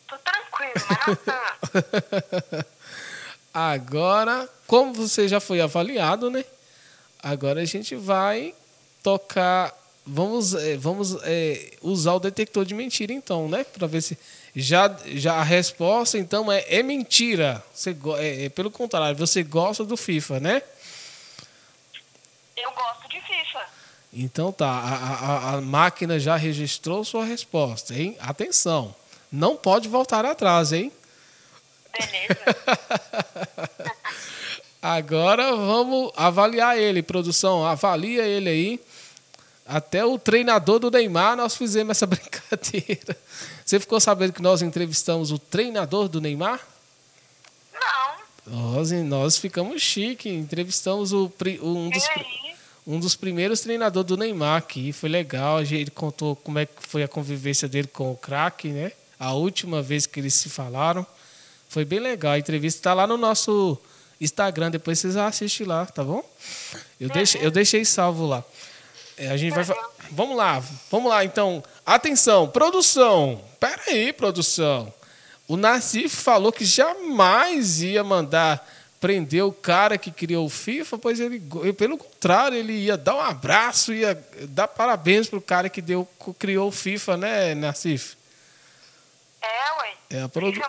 Tô 0.09 0.17
tranquilo, 0.19 0.73
mas 0.89 2.65
Agora, 3.53 4.49
como 4.67 4.95
você 4.95 5.29
já 5.29 5.41
foi 5.41 5.61
avaliado, 5.61 6.31
né? 6.31 6.45
Agora 7.23 7.61
a 7.61 7.65
gente 7.65 7.95
vai 7.95 8.55
tocar. 9.03 9.75
Vamos, 10.05 10.55
é, 10.55 10.77
vamos 10.77 11.17
é, 11.23 11.75
usar 11.81 12.15
o 12.15 12.21
detector 12.21 12.65
de 12.65 12.75
mentira, 12.75 13.13
então, 13.13 13.49
né? 13.49 13.65
Para 13.65 13.87
ver 13.87 14.03
se. 14.03 14.19
Já, 14.55 14.95
já 15.07 15.35
a 15.35 15.43
resposta, 15.43 16.19
então, 16.19 16.51
é, 16.51 16.65
é 16.69 16.83
mentira. 16.83 17.63
Você, 17.73 17.97
é, 18.19 18.45
é, 18.47 18.49
pelo 18.49 18.71
contrário, 18.71 19.17
você 19.17 19.43
gosta 19.43 19.85
do 19.85 19.97
FIFA, 19.97 20.41
né? 20.41 20.63
Eu 22.57 22.71
gosto 22.73 23.09
de 23.09 23.21
FIFA. 23.21 23.61
Então 24.13 24.53
tá, 24.53 24.69
a, 24.69 24.95
a, 24.95 25.55
a 25.55 25.61
máquina 25.61 26.19
já 26.19 26.37
registrou 26.37 27.05
sua 27.05 27.25
resposta, 27.25 27.95
hein? 27.95 28.17
Atenção, 28.21 28.95
não 29.31 29.57
pode 29.57 29.89
voltar 29.89 30.25
atrás, 30.27 30.73
hein? 30.73 30.93
Beleza. 31.93 32.41
Agora 34.83 35.55
vamos 35.55 36.11
avaliar 36.17 36.77
ele, 36.77 37.03
produção. 37.03 37.65
Avalia 37.65 38.25
ele 38.25 38.51
aí. 38.51 38.81
Até 39.73 40.05
o 40.05 40.19
treinador 40.19 40.79
do 40.79 40.91
Neymar 40.91 41.35
nós 41.35 41.57
fizemos 41.57 41.93
essa 41.93 42.05
brincadeira. 42.07 43.17
Você 43.65 43.81
ficou 43.81 43.99
sabendo 43.99 44.35
que 44.35 44.43
nós 44.43 44.61
entrevistamos 44.61 45.31
o 45.31 45.39
treinador 45.39 46.09
do 46.09 46.21
Neymar? 46.21 46.61
Não. 47.73 48.75
Nós, 48.75 48.93
nós 48.93 49.39
ficamos 49.39 49.81
chique. 49.81 50.29
Entrevistamos 50.29 51.15
o, 51.15 51.33
um, 51.63 51.89
dos, 51.89 52.05
um 52.87 53.01
dos 53.01 53.17
primeiros 53.17 53.61
treinadores 53.61 54.07
do 54.07 54.17
Neymar 54.19 54.59
aqui. 54.59 54.93
Foi 54.93 55.09
legal. 55.09 55.63
Ele 55.63 55.91
contou 55.91 56.37
como 56.37 56.59
é 56.59 56.67
que 56.67 56.87
foi 56.87 57.03
a 57.03 57.09
convivência 57.09 57.67
dele 57.67 57.89
com 57.89 58.13
o 58.13 58.17
craque, 58.17 58.69
né? 58.69 58.93
A 59.19 59.33
última 59.33 59.81
vez 59.81 60.05
que 60.05 60.21
eles 60.21 60.35
se 60.35 60.51
falaram. 60.51 61.07
Foi 61.67 61.87
bem 61.87 61.99
legal. 61.99 62.33
A 62.33 62.39
entrevista 62.39 62.79
está 62.79 62.93
lá 62.93 63.07
no 63.07 63.17
nosso 63.17 63.81
Instagram, 64.21 64.71
depois 64.71 64.99
vocês 64.99 65.17
assistem 65.17 65.67
lá, 65.67 65.87
tá 65.87 66.05
bom? 66.05 66.23
Eu, 67.01 67.09
uhum. 67.09 67.15
deixei, 67.15 67.45
eu 67.45 67.51
deixei 67.51 67.85
salvo 67.87 68.27
lá. 68.27 68.45
É, 69.23 69.31
a 69.31 69.37
gente 69.37 69.55
vai. 69.55 69.65
Vamos 70.11 70.37
lá, 70.37 70.61
vamos 70.91 71.09
lá, 71.09 71.25
então. 71.25 71.63
Atenção, 71.87 72.49
produção. 72.49 73.41
Pera 73.61 73.81
aí, 73.87 74.13
produção. 74.13 74.93
O 75.47 75.57
Nassif 75.57 76.17
falou 76.17 76.51
que 76.51 76.65
jamais 76.65 77.83
ia 77.83 78.03
mandar 78.03 78.69
prender 79.01 79.45
o 79.45 79.53
cara 79.53 79.97
que 79.97 80.11
criou 80.11 80.47
o 80.47 80.51
FIFA, 80.51 80.99
pois 80.99 81.21
ele, 81.21 81.41
pelo 81.77 81.99
contrário, 81.99 82.57
ele 82.57 82.73
ia 82.73 82.97
dar 82.97 83.15
um 83.15 83.21
abraço, 83.21 83.93
ia 83.93 84.21
dar 84.49 84.67
parabéns 84.67 85.29
pro 85.29 85.41
cara 85.41 85.69
que 85.69 85.81
deu, 85.81 86.09
criou 86.39 86.69
o 86.69 86.73
FIFA, 86.73 87.17
né, 87.17 87.55
Nassif? 87.55 88.17
É, 89.41 89.47
ué. 89.47 89.93
É, 90.11 90.23
a, 90.23 90.29
produ... 90.29 90.61
é 90.61 90.65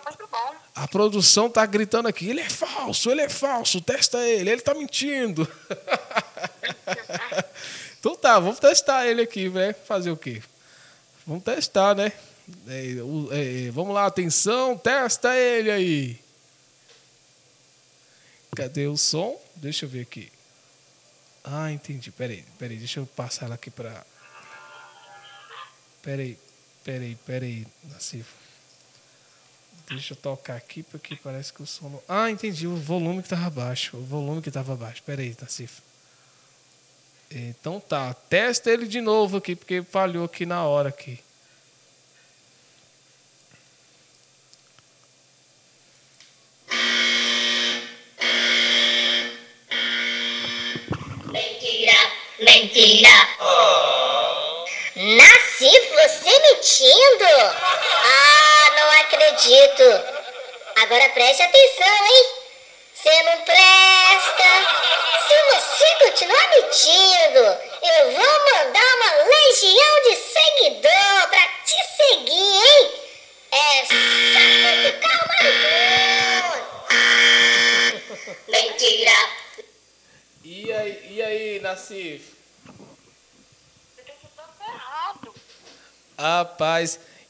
a 0.75 0.87
produção 0.87 1.49
tá 1.49 1.65
gritando 1.65 2.07
aqui, 2.07 2.29
ele 2.29 2.41
é 2.41 2.49
falso, 2.49 3.09
ele 3.09 3.21
é 3.21 3.29
falso, 3.29 3.81
testa 3.81 4.19
ele, 4.19 4.49
ele 4.49 4.61
tá 4.61 4.73
mentindo. 4.73 5.47
então 8.03 8.17
tá, 8.17 8.37
vamos 8.37 8.59
testar 8.59 9.07
ele 9.07 9.21
aqui, 9.21 9.47
né? 9.47 9.71
Fazer 9.71 10.11
o 10.11 10.17
quê? 10.17 10.43
Vamos 11.25 11.41
testar, 11.41 11.95
né? 11.95 12.11
É, 12.67 13.67
é, 13.67 13.71
vamos 13.71 13.95
lá, 13.95 14.05
atenção, 14.05 14.77
testa 14.77 15.33
ele 15.37 15.71
aí. 15.71 16.19
Cadê 18.53 18.87
o 18.87 18.97
som? 18.97 19.41
Deixa 19.55 19.85
eu 19.85 19.89
ver 19.89 20.01
aqui. 20.01 20.29
Ah, 21.45 21.71
entendi. 21.71 22.11
Peraí, 22.11 22.43
peraí, 22.59 22.75
deixa 22.75 22.99
eu 22.99 23.05
passar 23.05 23.45
ela 23.45 23.55
aqui 23.55 23.71
para. 23.71 24.05
Peraí, 26.01 26.37
peraí, 26.83 27.17
peraí, 27.25 27.65
Nacifa. 27.85 28.35
Deixa 29.87 30.11
eu 30.11 30.17
tocar 30.17 30.57
aqui, 30.57 30.83
porque 30.83 31.15
parece 31.15 31.53
que 31.53 31.63
o 31.63 31.65
som 31.65 31.87
não... 31.87 32.03
Ah, 32.05 32.29
entendi. 32.29 32.67
O 32.67 32.75
volume 32.75 33.21
que 33.21 33.27
estava 33.27 33.49
baixo. 33.49 33.95
O 33.95 34.03
volume 34.03 34.41
que 34.41 34.49
estava 34.49 34.75
baixo. 34.75 34.95
Espera 34.95 35.21
aí, 35.21 35.33
Tassif. 35.33 35.81
Então 37.39 37.79
tá. 37.79 38.13
Testa 38.13 38.71
ele 38.71 38.87
de 38.87 39.01
novo 39.01 39.37
aqui, 39.37 39.55
porque 39.55 39.83
falhou 39.83 40.25
aqui 40.25 40.45
na 40.45 40.63
hora 40.63 40.89
aqui. 40.89 41.19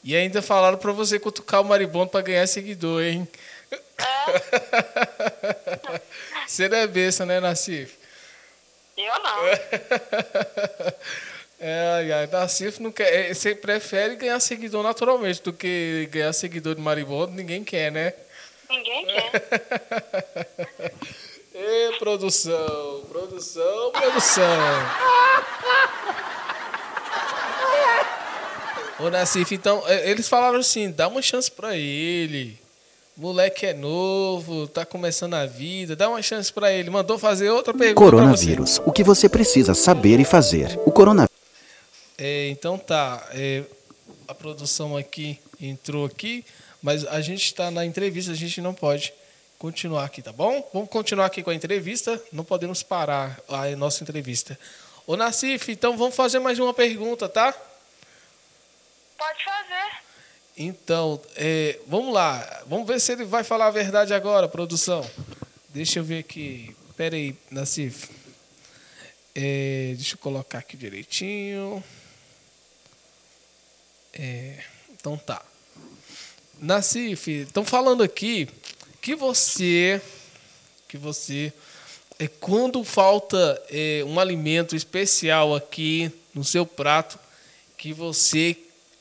E 0.02 0.14
ainda 0.14 0.42
falaram 0.42 0.76
para 0.76 0.92
você 0.92 1.18
cutucar 1.18 1.62
o 1.62 1.64
maribondo 1.64 2.10
para 2.10 2.20
ganhar 2.20 2.46
seguidor, 2.46 3.02
hein? 3.02 3.26
É. 3.72 4.04
você 6.46 6.68
não 6.68 6.76
é 6.76 6.86
besta, 6.86 7.24
né, 7.24 7.40
Nassif? 7.40 7.96
Eu 8.96 9.18
não. 9.22 9.40
É, 11.66 12.06
é, 12.10 12.26
Nassif 12.26 12.82
não 12.82 12.92
quer. 12.92 13.30
É, 13.30 13.32
você 13.32 13.54
prefere 13.54 14.16
ganhar 14.16 14.38
seguidor 14.38 14.82
naturalmente 14.82 15.40
do 15.40 15.50
que 15.50 16.06
ganhar 16.10 16.32
seguidor 16.34 16.74
de 16.74 16.80
maribondo? 16.82 17.32
Ninguém 17.32 17.64
quer, 17.64 17.90
né? 17.90 18.12
Ninguém 18.68 19.06
quer. 19.08 19.32
Ê, 21.54 21.92
produção, 21.98 23.06
produção, 23.08 23.92
produção. 23.92 24.44
Ô, 28.98 29.10
Nassif, 29.10 29.54
então, 29.54 29.82
é, 29.86 30.10
eles 30.10 30.28
falaram 30.28 30.58
assim: 30.58 30.90
dá 30.90 31.08
uma 31.08 31.22
chance 31.22 31.50
para 31.50 31.76
ele. 31.76 32.58
Moleque 33.16 33.66
é 33.66 33.72
novo, 33.72 34.66
tá 34.66 34.84
começando 34.84 35.34
a 35.34 35.46
vida, 35.46 35.94
dá 35.94 36.08
uma 36.08 36.20
chance 36.20 36.52
para 36.52 36.72
ele. 36.72 36.90
Mandou 36.90 37.16
fazer 37.16 37.48
outra 37.50 37.72
pergunta. 37.72 37.94
Coronavírus. 37.94 38.80
O 38.84 38.90
que 38.90 39.04
você 39.04 39.28
precisa 39.28 39.72
saber 39.72 40.18
e 40.18 40.24
fazer? 40.24 40.78
O 40.84 40.90
coronavírus. 40.90 41.34
É, 42.18 42.48
então 42.48 42.76
tá. 42.76 43.24
É, 43.32 43.62
a 44.26 44.34
produção 44.34 44.96
aqui 44.96 45.38
entrou 45.60 46.06
aqui, 46.06 46.44
mas 46.82 47.06
a 47.06 47.20
gente 47.20 47.44
está 47.44 47.70
na 47.70 47.84
entrevista, 47.84 48.32
a 48.32 48.36
gente 48.36 48.60
não 48.60 48.74
pode 48.74 49.12
continuar 49.58 50.04
aqui, 50.04 50.20
tá 50.20 50.32
bom? 50.32 50.68
Vamos 50.72 50.88
continuar 50.88 51.26
aqui 51.26 51.42
com 51.42 51.50
a 51.50 51.54
entrevista, 51.54 52.20
não 52.32 52.44
podemos 52.44 52.82
parar 52.82 53.38
a 53.48 53.68
nossa 53.76 54.02
entrevista. 54.02 54.58
Ô 55.06 55.16
Nassif, 55.16 55.70
então 55.70 55.96
vamos 55.96 56.16
fazer 56.16 56.38
mais 56.38 56.58
uma 56.58 56.74
pergunta, 56.74 57.28
tá? 57.28 57.54
Pode 59.24 59.42
fazer. 59.42 60.02
Então, 60.54 61.18
é, 61.34 61.80
vamos 61.86 62.12
lá. 62.12 62.62
Vamos 62.66 62.86
ver 62.86 63.00
se 63.00 63.10
ele 63.10 63.24
vai 63.24 63.42
falar 63.42 63.68
a 63.68 63.70
verdade 63.70 64.12
agora, 64.12 64.46
produção. 64.46 65.02
Deixa 65.70 65.98
eu 65.98 66.04
ver 66.04 66.18
aqui. 66.18 66.76
Pera 66.94 67.16
aí, 67.16 67.34
Nassif. 67.50 68.10
É, 69.34 69.94
deixa 69.96 70.14
eu 70.14 70.18
colocar 70.18 70.58
aqui 70.58 70.76
direitinho. 70.76 71.82
É, 74.12 74.62
então 74.92 75.16
tá. 75.16 75.42
Nassif, 76.60 77.30
estão 77.30 77.64
falando 77.64 78.02
aqui 78.02 78.46
que 79.00 79.14
você, 79.14 80.02
que 80.86 80.98
você, 80.98 81.50
é 82.18 82.28
quando 82.28 82.84
falta 82.84 83.62
é, 83.70 84.04
um 84.04 84.20
alimento 84.20 84.76
especial 84.76 85.54
aqui 85.54 86.12
no 86.34 86.44
seu 86.44 86.66
prato, 86.66 87.18
que 87.78 87.90
você 87.94 88.54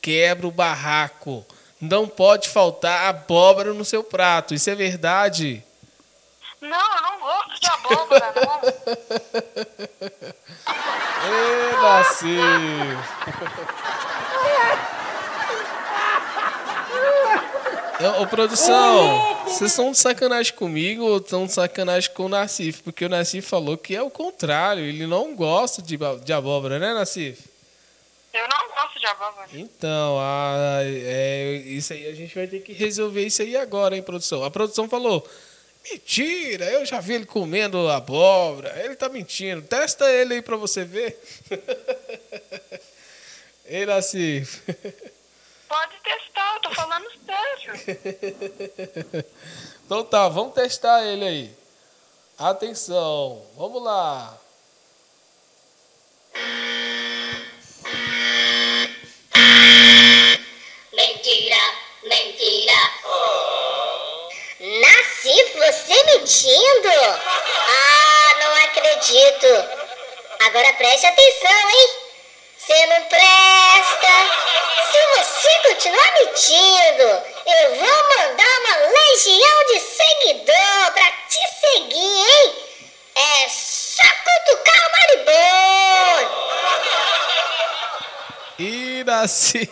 quebra 0.03 0.45
o 0.45 0.51
barraco. 0.51 1.43
Não 1.79 2.07
pode 2.07 2.49
faltar 2.49 3.07
abóbora 3.07 3.73
no 3.73 3.83
seu 3.85 4.03
prato. 4.03 4.53
Isso 4.53 4.69
é 4.69 4.75
verdade? 4.75 5.63
Não, 6.61 6.69
eu 6.69 7.01
não 7.01 7.19
gosto 7.19 7.59
de 7.59 7.67
abóbora, 7.67 8.33
não. 8.35 8.61
Ê, 11.25 11.71
nasceu. 11.81 12.43
Ô, 18.19 18.27
produção, 18.27 19.37
vocês 19.45 19.71
estão 19.71 19.91
de 19.91 19.97
sacanagem 19.97 20.53
comigo 20.53 21.03
ou 21.03 21.17
estão 21.17 21.45
de 21.45 21.53
sacanagem 21.53 22.11
com 22.11 22.25
o 22.25 22.29
Nassif? 22.29 22.83
Porque 22.83 23.05
o 23.05 23.09
Nassif 23.09 23.47
falou 23.47 23.77
que 23.77 23.95
é 23.95 24.01
o 24.01 24.09
contrário, 24.09 24.83
ele 24.83 25.07
não 25.07 25.33
gosta 25.33 25.81
de, 25.81 25.97
de 26.25 26.33
abóbora, 26.33 26.79
né, 26.79 26.93
Nassif? 26.93 27.52
Eu 28.33 28.47
não 28.47 28.67
gosto 28.69 28.99
de 28.99 29.05
abóbora. 29.05 29.47
Então, 29.53 30.17
ah, 30.19 30.79
é, 30.83 31.51
isso 31.65 31.93
aí 31.93 32.07
a 32.07 32.15
gente 32.15 32.33
vai 32.33 32.47
ter 32.47 32.61
que 32.61 32.73
resolver 32.73 33.23
isso 33.23 33.43
aí 33.43 33.55
agora, 33.55 33.95
hein, 33.95 34.01
produção? 34.01 34.43
A 34.43 34.49
produção 34.49 34.89
falou: 34.89 35.23
mentira, 35.83 36.65
eu 36.65 36.83
já 36.83 36.99
vi 36.99 37.13
ele 37.13 37.27
comendo 37.27 37.87
abóbora, 37.89 38.73
ele 38.83 38.95
tá 38.95 39.07
mentindo. 39.07 39.61
Testa 39.61 40.11
ele 40.11 40.33
aí 40.33 40.41
pra 40.41 40.57
você 40.57 40.83
ver. 40.83 41.15
Ei, 43.65 43.85
Nassif. 43.85 44.61
Pode 45.69 45.93
testar, 46.03 46.55
eu 46.55 46.61
tô 46.61 46.71
falando 46.71 47.05
sério. 47.25 47.73
então 49.85 50.03
tá, 50.03 50.27
vamos 50.27 50.55
testar 50.55 51.05
ele 51.05 51.25
aí. 51.25 51.55
Atenção, 52.37 53.45
vamos 53.55 53.81
lá. 53.83 54.37
Mentindo? 66.23 66.87
Ah, 67.67 68.35
não 68.39 68.55
acredito. 68.63 69.47
Agora 70.39 70.73
preste 70.73 71.05
atenção, 71.05 71.69
hein? 71.69 71.89
Você 72.57 72.85
não 72.85 73.01
presta. 73.03 74.07
Se 74.89 74.99
você 75.17 75.51
continuar 75.67 76.13
mentindo, 76.13 77.03
eu 77.45 77.75
vou 77.75 78.07
mandar 78.17 78.59
uma 78.59 78.75
legião 78.87 79.65
de 79.67 79.79
seguidor 79.81 80.93
pra 80.93 81.11
te 81.27 81.43
seguir, 81.59 82.25
hein? 82.29 82.55
É 83.15 83.49
só 83.49 84.07
cutucar 84.23 84.81
o 84.87 84.91
maribondo. 84.91 86.43
Iraci. 88.59 89.69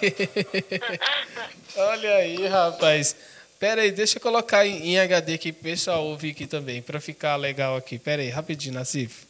Olha 1.78 2.16
aí, 2.16 2.46
rapaz. 2.48 3.16
Pera 3.62 3.84
aí, 3.84 3.92
deixa 3.92 4.18
eu 4.18 4.22
colocar 4.24 4.66
em, 4.66 4.88
em 4.88 5.00
HD 5.00 5.36
aqui 5.36 5.52
pessoal 5.54 6.04
ouvir 6.08 6.32
aqui 6.32 6.48
também, 6.48 6.82
pra 6.82 7.00
ficar 7.00 7.36
legal 7.36 7.78
aqui. 7.78 8.00
Pera 8.00 8.24
aí, 8.24 8.30
rapidinho, 8.30 8.74
Nassif. 8.74 9.28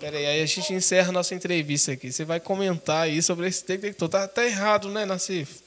Pera 0.00 0.16
aí, 0.16 0.26
aí 0.26 0.42
a 0.42 0.46
gente 0.46 0.72
encerra 0.72 1.10
a 1.10 1.12
nossa 1.12 1.36
entrevista 1.36 1.92
aqui. 1.92 2.10
Você 2.10 2.24
vai 2.24 2.40
comentar 2.40 3.04
aí 3.04 3.22
sobre 3.22 3.46
esse 3.46 3.64
detector. 3.64 4.08
Tá, 4.08 4.26
tá 4.26 4.44
errado, 4.44 4.88
né, 4.88 5.06
Nassif? 5.06 5.62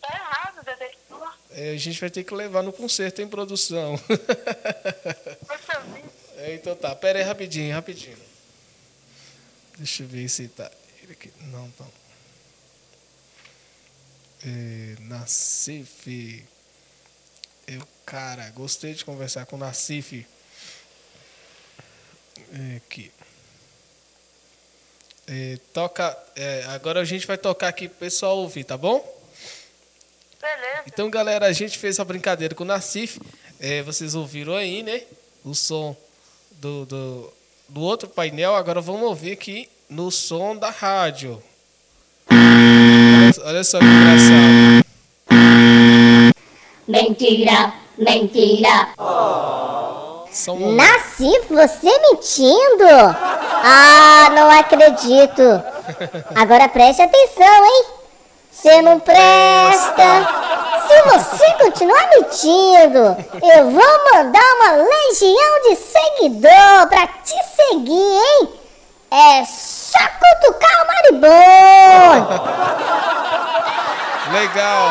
Tá 0.00 0.08
errado, 0.08 0.64
detector. 0.64 1.32
É, 1.50 1.70
a 1.70 1.76
gente 1.76 2.00
vai 2.00 2.10
ter 2.10 2.22
que 2.22 2.32
levar 2.32 2.62
no 2.62 2.72
conserto 2.72 3.20
em 3.20 3.26
produção. 3.26 4.00
É, 6.42 6.54
então 6.54 6.74
tá, 6.74 6.96
pera 6.96 7.18
aí 7.18 7.24
rapidinho, 7.24 7.74
rapidinho. 7.74 8.16
Deixa 9.76 10.02
eu 10.02 10.08
ver 10.08 10.26
se 10.26 10.48
tá. 10.48 10.70
Ele 11.02 11.12
aqui. 11.12 11.30
Não, 11.52 11.70
tá. 11.72 11.84
É, 14.44 14.96
Nassif. 15.00 16.44
Eu, 17.66 17.82
cara, 18.06 18.50
gostei 18.50 18.94
de 18.94 19.04
conversar 19.04 19.46
com 19.46 19.56
o 19.56 19.58
Nassif. 19.58 20.26
É, 22.52 22.76
aqui. 22.76 23.12
É, 25.26 25.58
toca. 25.72 26.18
é, 26.34 26.64
agora 26.68 27.00
a 27.00 27.04
gente 27.04 27.26
vai 27.26 27.38
tocar 27.38 27.68
aqui 27.68 27.88
pro 27.88 27.98
pessoal 27.98 28.38
ouvir, 28.38 28.64
tá 28.64 28.76
bom? 28.76 29.00
Beleza. 30.40 30.82
Então, 30.86 31.10
galera, 31.10 31.46
a 31.46 31.52
gente 31.52 31.78
fez 31.78 32.00
a 32.00 32.04
brincadeira 32.04 32.54
com 32.54 32.64
o 32.64 32.66
Nassif. 32.66 33.20
É, 33.60 33.82
vocês 33.82 34.14
ouviram 34.14 34.56
aí, 34.56 34.82
né? 34.82 35.02
O 35.44 35.54
som 35.54 35.94
do, 36.52 36.86
do, 36.86 37.32
do 37.68 37.80
outro 37.82 38.08
painel. 38.08 38.56
Agora 38.56 38.80
vamos 38.80 39.02
ouvir 39.02 39.32
aqui 39.32 39.68
no 39.88 40.10
som 40.10 40.56
da 40.56 40.70
rádio. 40.70 41.42
Olha, 43.44 43.64
só 43.64 43.78
que 43.78 43.84
engraçado. 43.84 44.84
Mentira, 46.86 47.72
mentira. 47.96 48.88
Só 50.32 50.52
um. 50.52 50.72
Nasci 50.72 51.40
você 51.48 51.90
mentindo? 52.10 52.86
Ah, 53.62 54.30
não 54.32 54.50
acredito. 54.50 55.42
Agora 56.34 56.68
preste 56.68 57.02
atenção, 57.02 57.66
hein? 57.66 57.84
Você 58.50 58.82
não 58.82 58.98
presta. 59.00 60.40
Se 60.86 61.02
você 61.02 61.52
continuar 61.62 62.08
mentindo, 62.10 63.16
eu 63.54 63.70
vou 63.70 64.12
mandar 64.12 64.42
uma 64.56 64.72
legião 64.72 65.62
de 65.68 65.76
seguidor 65.76 66.88
pra 66.88 67.06
te 67.06 67.36
seguir, 67.56 67.92
hein? 67.92 68.59
É 69.10 69.44
só 69.44 69.98
cutucar 70.20 70.82
o 70.82 70.86
maribondo. 70.86 72.42
Legal. 74.32 74.90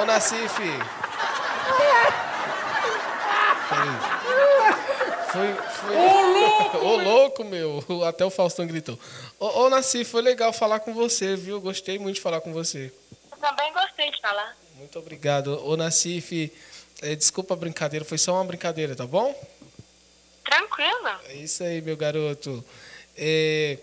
Ô, 0.00 0.04
Nassif. 0.04 0.52
Foi, 5.32 5.54
foi... 5.54 5.96
Ô, 6.80 6.96
louco, 6.96 7.44
meu. 7.44 7.84
Até 8.04 8.24
o 8.24 8.30
Faustão 8.30 8.66
gritou. 8.66 8.98
Ô, 9.38 9.64
ô, 9.64 9.70
Nassif, 9.70 10.10
foi 10.10 10.22
legal 10.22 10.52
falar 10.52 10.80
com 10.80 10.92
você, 10.92 11.36
viu? 11.36 11.60
Gostei 11.60 11.98
muito 11.98 12.16
de 12.16 12.20
falar 12.22 12.40
com 12.40 12.52
você. 12.52 12.92
Eu 13.30 13.38
também 13.38 13.72
gostei 13.72 14.10
de 14.10 14.20
falar. 14.20 14.56
Muito 14.76 14.98
obrigado. 14.98 15.64
Ô, 15.64 15.76
Nassif, 15.76 16.52
eh, 17.02 17.14
desculpa 17.14 17.54
a 17.54 17.56
brincadeira, 17.56 18.04
foi 18.04 18.18
só 18.18 18.34
uma 18.34 18.44
brincadeira, 18.44 18.96
tá 18.96 19.06
bom? 19.06 19.32
Tranquilo. 20.44 21.08
É 21.28 21.34
isso 21.34 21.62
aí, 21.62 21.80
meu 21.80 21.96
garoto. 21.96 22.64
É, 23.16 23.78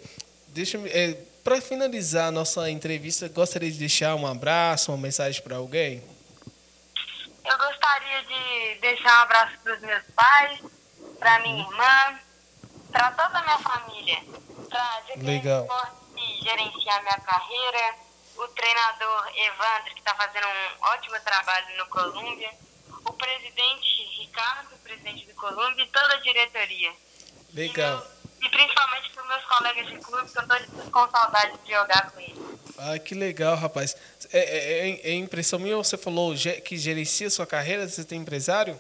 deixa 0.50 0.78
é, 0.88 1.18
para 1.44 1.60
finalizar 1.60 2.28
a 2.28 2.32
nossa 2.32 2.70
entrevista, 2.70 3.28
gostaria 3.28 3.70
de 3.70 3.78
deixar 3.78 4.16
um 4.16 4.26
abraço, 4.26 4.92
uma 4.92 4.98
mensagem 4.98 5.42
para 5.42 5.58
alguém? 5.58 6.04
Eu 7.44 7.58
gostaria 7.58 8.24
de 8.24 8.80
deixar 8.80 9.20
um 9.20 9.22
abraço 9.24 9.58
para 9.62 9.76
os 9.76 9.82
meus 9.82 10.04
pais, 10.16 10.60
para 11.20 11.40
minha 11.40 11.64
irmã, 11.64 12.20
para 12.92 13.12
toda 13.12 13.40
a 13.40 13.44
minha 13.44 13.60
família, 13.60 14.24
para 14.70 15.04
Legal. 15.18 15.68
que 16.16 16.44
gerenciar 16.46 17.02
minha 17.02 17.20
carreira, 17.20 17.96
o 18.38 18.48
treinador 18.50 19.32
Evandro, 19.36 19.94
que 19.94 20.00
está 20.00 20.16
fazendo 20.16 20.48
um 20.48 20.86
ótimo 20.86 21.20
trabalho 21.26 21.78
no 21.78 21.86
Colômbia, 21.88 22.52
o 23.06 23.14
presidente 23.14 24.04
Ricardo, 24.20 24.78
presidente 24.84 25.26
do 25.26 25.34
Colômbia, 25.34 25.84
e 25.84 25.88
toda 25.88 26.14
a 26.14 26.22
diretoria. 26.22 26.94
Legal. 27.54 28.06
E 28.44 28.50
principalmente 28.50 29.10
para 29.12 29.24
meus 29.24 29.44
colegas 29.46 29.88
de 29.88 29.98
clube, 30.00 30.30
que 30.32 30.38
eu 30.38 30.44
estou 30.44 30.92
com 30.92 31.10
saudade 31.10 31.58
de 31.64 31.72
jogar 31.72 32.12
com 32.12 32.20
eles. 32.20 32.38
Ah, 32.78 33.00
que 33.00 33.16
legal, 33.16 33.56
rapaz. 33.56 33.96
É, 34.32 34.40
é, 34.40 34.90
é- 34.90 35.02
é 35.12 35.14
impressão 35.14 35.58
minha 35.60 35.78
ou 35.78 35.84
você 35.84 35.98
falou 35.98 36.34
que 36.66 36.78
gerencia 36.78 37.30
sua 37.30 37.46
carreira? 37.48 37.88
Você 37.88 38.04
tem 38.04 38.20
empresário? 38.20 38.78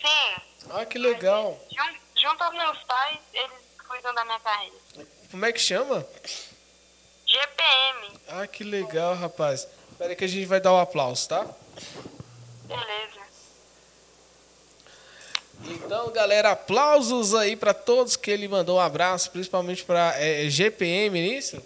Sim, 0.00 0.42
Ah, 0.70 0.84
que 0.84 0.98
legal. 0.98 1.58
jun- 1.70 1.98
junto 2.28 2.42
aos 2.44 2.54
meus 2.54 2.78
pais, 2.84 3.18
eles 3.32 3.50
cuidam 3.88 4.14
da 4.14 4.24
minha 4.24 4.40
carreira. 4.40 4.74
Como 5.30 5.44
é 5.44 5.52
que 5.52 5.58
chama? 5.60 6.06
GPM. 7.26 8.20
Ah, 8.28 8.46
que 8.46 8.62
legal, 8.62 9.14
rapaz. 9.16 9.66
Espera 9.90 10.10
aí 10.10 10.16
que 10.16 10.24
a 10.24 10.28
gente 10.28 10.46
vai 10.46 10.60
dar 10.60 10.72
um 10.72 10.78
aplauso, 10.78 11.28
tá? 11.28 11.46
Beleza. 12.64 13.23
Então, 15.66 16.10
galera, 16.10 16.50
aplausos 16.50 17.34
aí 17.34 17.56
para 17.56 17.72
todos 17.72 18.16
que 18.16 18.30
ele 18.30 18.46
mandou 18.46 18.76
um 18.76 18.80
abraço, 18.80 19.30
principalmente 19.30 19.82
para 19.84 20.14
é, 20.16 20.48
GPM, 20.48 21.18
é 21.18 21.38
isso? 21.38 21.56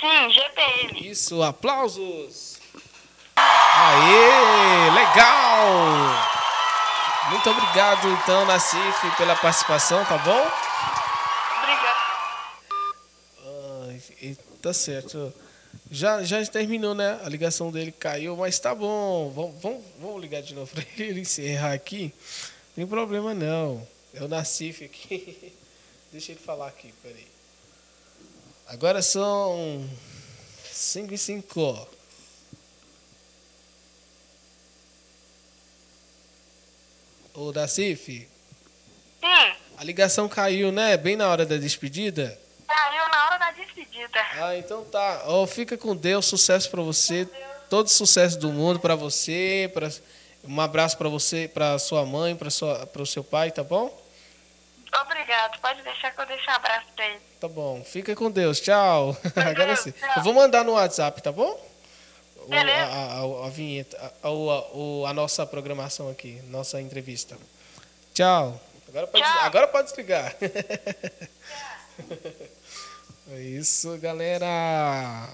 Sim, 0.00 0.30
GPM. 0.30 1.10
Isso, 1.10 1.42
aplausos. 1.42 2.58
Aê, 3.36 4.90
legal. 4.90 5.68
Muito 7.30 7.50
obrigado, 7.50 8.08
então, 8.08 8.44
Nassif, 8.44 9.16
pela 9.16 9.34
participação, 9.36 10.04
tá 10.04 10.18
bom? 10.18 10.46
Obrigado. 11.62 11.98
tá 14.60 14.72
certo. 14.72 15.32
Já, 15.94 16.22
já 16.22 16.42
terminou, 16.46 16.94
né? 16.94 17.20
A 17.22 17.28
ligação 17.28 17.70
dele 17.70 17.92
caiu, 17.92 18.34
mas 18.34 18.58
tá 18.58 18.74
bom. 18.74 19.30
Vamos, 19.30 19.60
vamos, 19.60 19.84
vamos 20.00 20.22
ligar 20.22 20.40
de 20.40 20.54
novo 20.54 20.72
para 20.74 20.86
ele 20.96 21.20
encerrar 21.20 21.74
aqui. 21.74 22.14
Não 22.68 22.76
tem 22.76 22.86
problema 22.86 23.34
não. 23.34 23.86
É 24.14 24.22
o 24.22 24.26
Nassif 24.26 24.82
aqui. 24.82 25.52
Deixa 26.10 26.32
ele 26.32 26.40
falar 26.40 26.68
aqui, 26.68 26.94
peraí. 27.02 27.26
Agora 28.68 29.02
são 29.02 29.86
5 30.64 31.12
e 31.12 31.18
5. 31.18 31.88
Ô, 37.34 37.52
Nassif. 37.52 38.06
Sim. 38.06 38.28
A 39.76 39.84
ligação 39.84 40.26
caiu, 40.26 40.72
né? 40.72 40.96
Bem 40.96 41.16
na 41.16 41.28
hora 41.28 41.44
da 41.44 41.58
despedida. 41.58 42.40
Caiu 42.66 43.01
na 43.62 43.68
hora 43.70 43.74
da 43.74 43.74
despedida. 43.74 44.20
Ah, 44.40 44.56
então 44.56 44.84
tá. 44.84 45.24
Oh, 45.26 45.46
fica 45.46 45.76
com 45.76 45.94
Deus, 45.96 46.26
sucesso 46.26 46.70
para 46.70 46.82
você, 46.82 47.28
todo 47.70 47.88
sucesso 47.88 48.38
do 48.38 48.52
mundo 48.52 48.78
para 48.80 48.94
você, 48.94 49.70
para 49.72 49.90
um 50.44 50.60
abraço 50.60 50.96
para 50.98 51.08
você, 51.08 51.48
para 51.52 51.78
sua 51.78 52.04
mãe, 52.04 52.34
para 52.36 52.50
sua, 52.50 52.86
para 52.86 53.02
o 53.02 53.06
seu 53.06 53.22
pai, 53.22 53.50
tá 53.50 53.62
bom? 53.62 53.96
Obrigado. 55.04 55.58
Pode 55.60 55.80
deixar 55.82 56.10
que 56.10 56.20
eu 56.20 56.26
deixo 56.26 56.50
um 56.50 56.54
abraço 56.54 56.86
pra 56.94 57.06
ele. 57.06 57.20
Tá 57.40 57.48
bom. 57.48 57.82
Fica 57.82 58.14
com 58.14 58.30
Deus. 58.30 58.60
Tchau. 58.60 59.16
Agora 59.36 59.66
Deus, 59.68 59.80
sim. 59.80 59.92
tchau. 59.92 60.12
Eu 60.16 60.22
vou 60.22 60.34
mandar 60.34 60.64
no 60.64 60.72
WhatsApp, 60.72 61.22
tá 61.22 61.32
bom? 61.32 61.58
O- 62.36 62.52
a, 62.52 62.58
a, 62.58 63.46
a 63.46 63.50
vinheta, 63.50 63.96
a, 64.22 64.28
a, 64.28 65.10
a 65.10 65.14
nossa 65.14 65.46
programação 65.46 66.10
aqui, 66.10 66.42
nossa 66.48 66.80
entrevista. 66.80 67.38
Tchau. 68.12 68.60
Agora 68.88 69.06
pode, 69.06 69.24
Tchau. 69.24 69.38
agora 69.40 69.68
pode 69.68 69.88
desligar. 69.88 70.34
É 73.34 73.40
isso, 73.40 73.96
galera. 73.96 75.26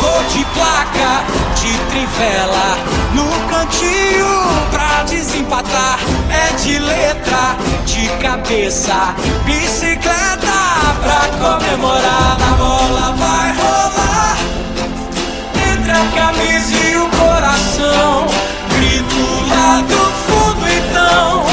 Cor 0.00 0.24
de 0.32 0.42
placa, 0.46 1.24
de 1.60 1.78
trivela 1.90 2.78
No 3.12 3.26
cantinho 3.50 4.70
pra 4.70 5.02
desempatar. 5.02 5.98
É 6.30 6.56
de 6.56 6.78
letra, 6.78 7.54
de 7.84 8.08
cabeça 8.22 9.14
Bicicleta 9.44 10.56
pra 11.02 11.28
comemorar. 11.38 12.38
A 12.40 12.54
bola 12.56 13.12
vai 13.12 13.52
rolar 13.52 14.38
Entre 15.70 15.90
a 15.90 16.06
camisa 16.16 16.74
e 16.78 16.96
o 16.96 17.10
coração. 17.10 18.26
Grito 18.70 19.48
lá 19.50 19.82
do 19.82 20.00
fundo 20.24 20.66
então 20.66 21.51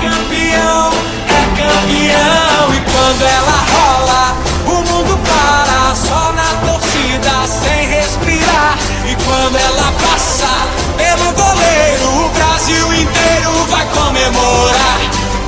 campeão, 0.00 0.90
é 1.28 1.42
campeão. 1.56 2.74
E 2.74 2.80
quando 2.90 3.22
ela 3.22 3.58
rola, 3.74 4.36
o 4.66 4.76
mundo 4.88 5.18
para, 5.26 5.94
só 5.94 6.32
na 6.32 6.48
torcida, 6.66 7.46
sem 7.46 7.88
respirar. 7.88 8.78
E 9.06 9.14
quando 9.24 9.56
ela 9.56 9.92
passa 10.02 10.48
pelo 10.96 11.32
goleiro, 11.32 12.26
o 12.26 12.28
Brasil 12.30 12.94
inteiro 12.94 13.52
vai 13.70 13.86
comemorar, 13.86 14.98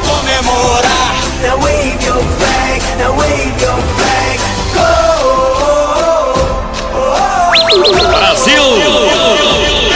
comemorar. 0.07 1.15
Now 1.43 1.59
wave 1.59 2.05
your 2.05 2.23
flag, 2.39 2.83
now 2.99 3.13
wave 3.17 3.63
your 3.63 3.81
flag. 3.97 4.41
Go! 4.75 4.81
Oh, 5.25 6.35
oh, 6.95 7.53
oh, 7.73 8.19
Brasil! 8.19 9.20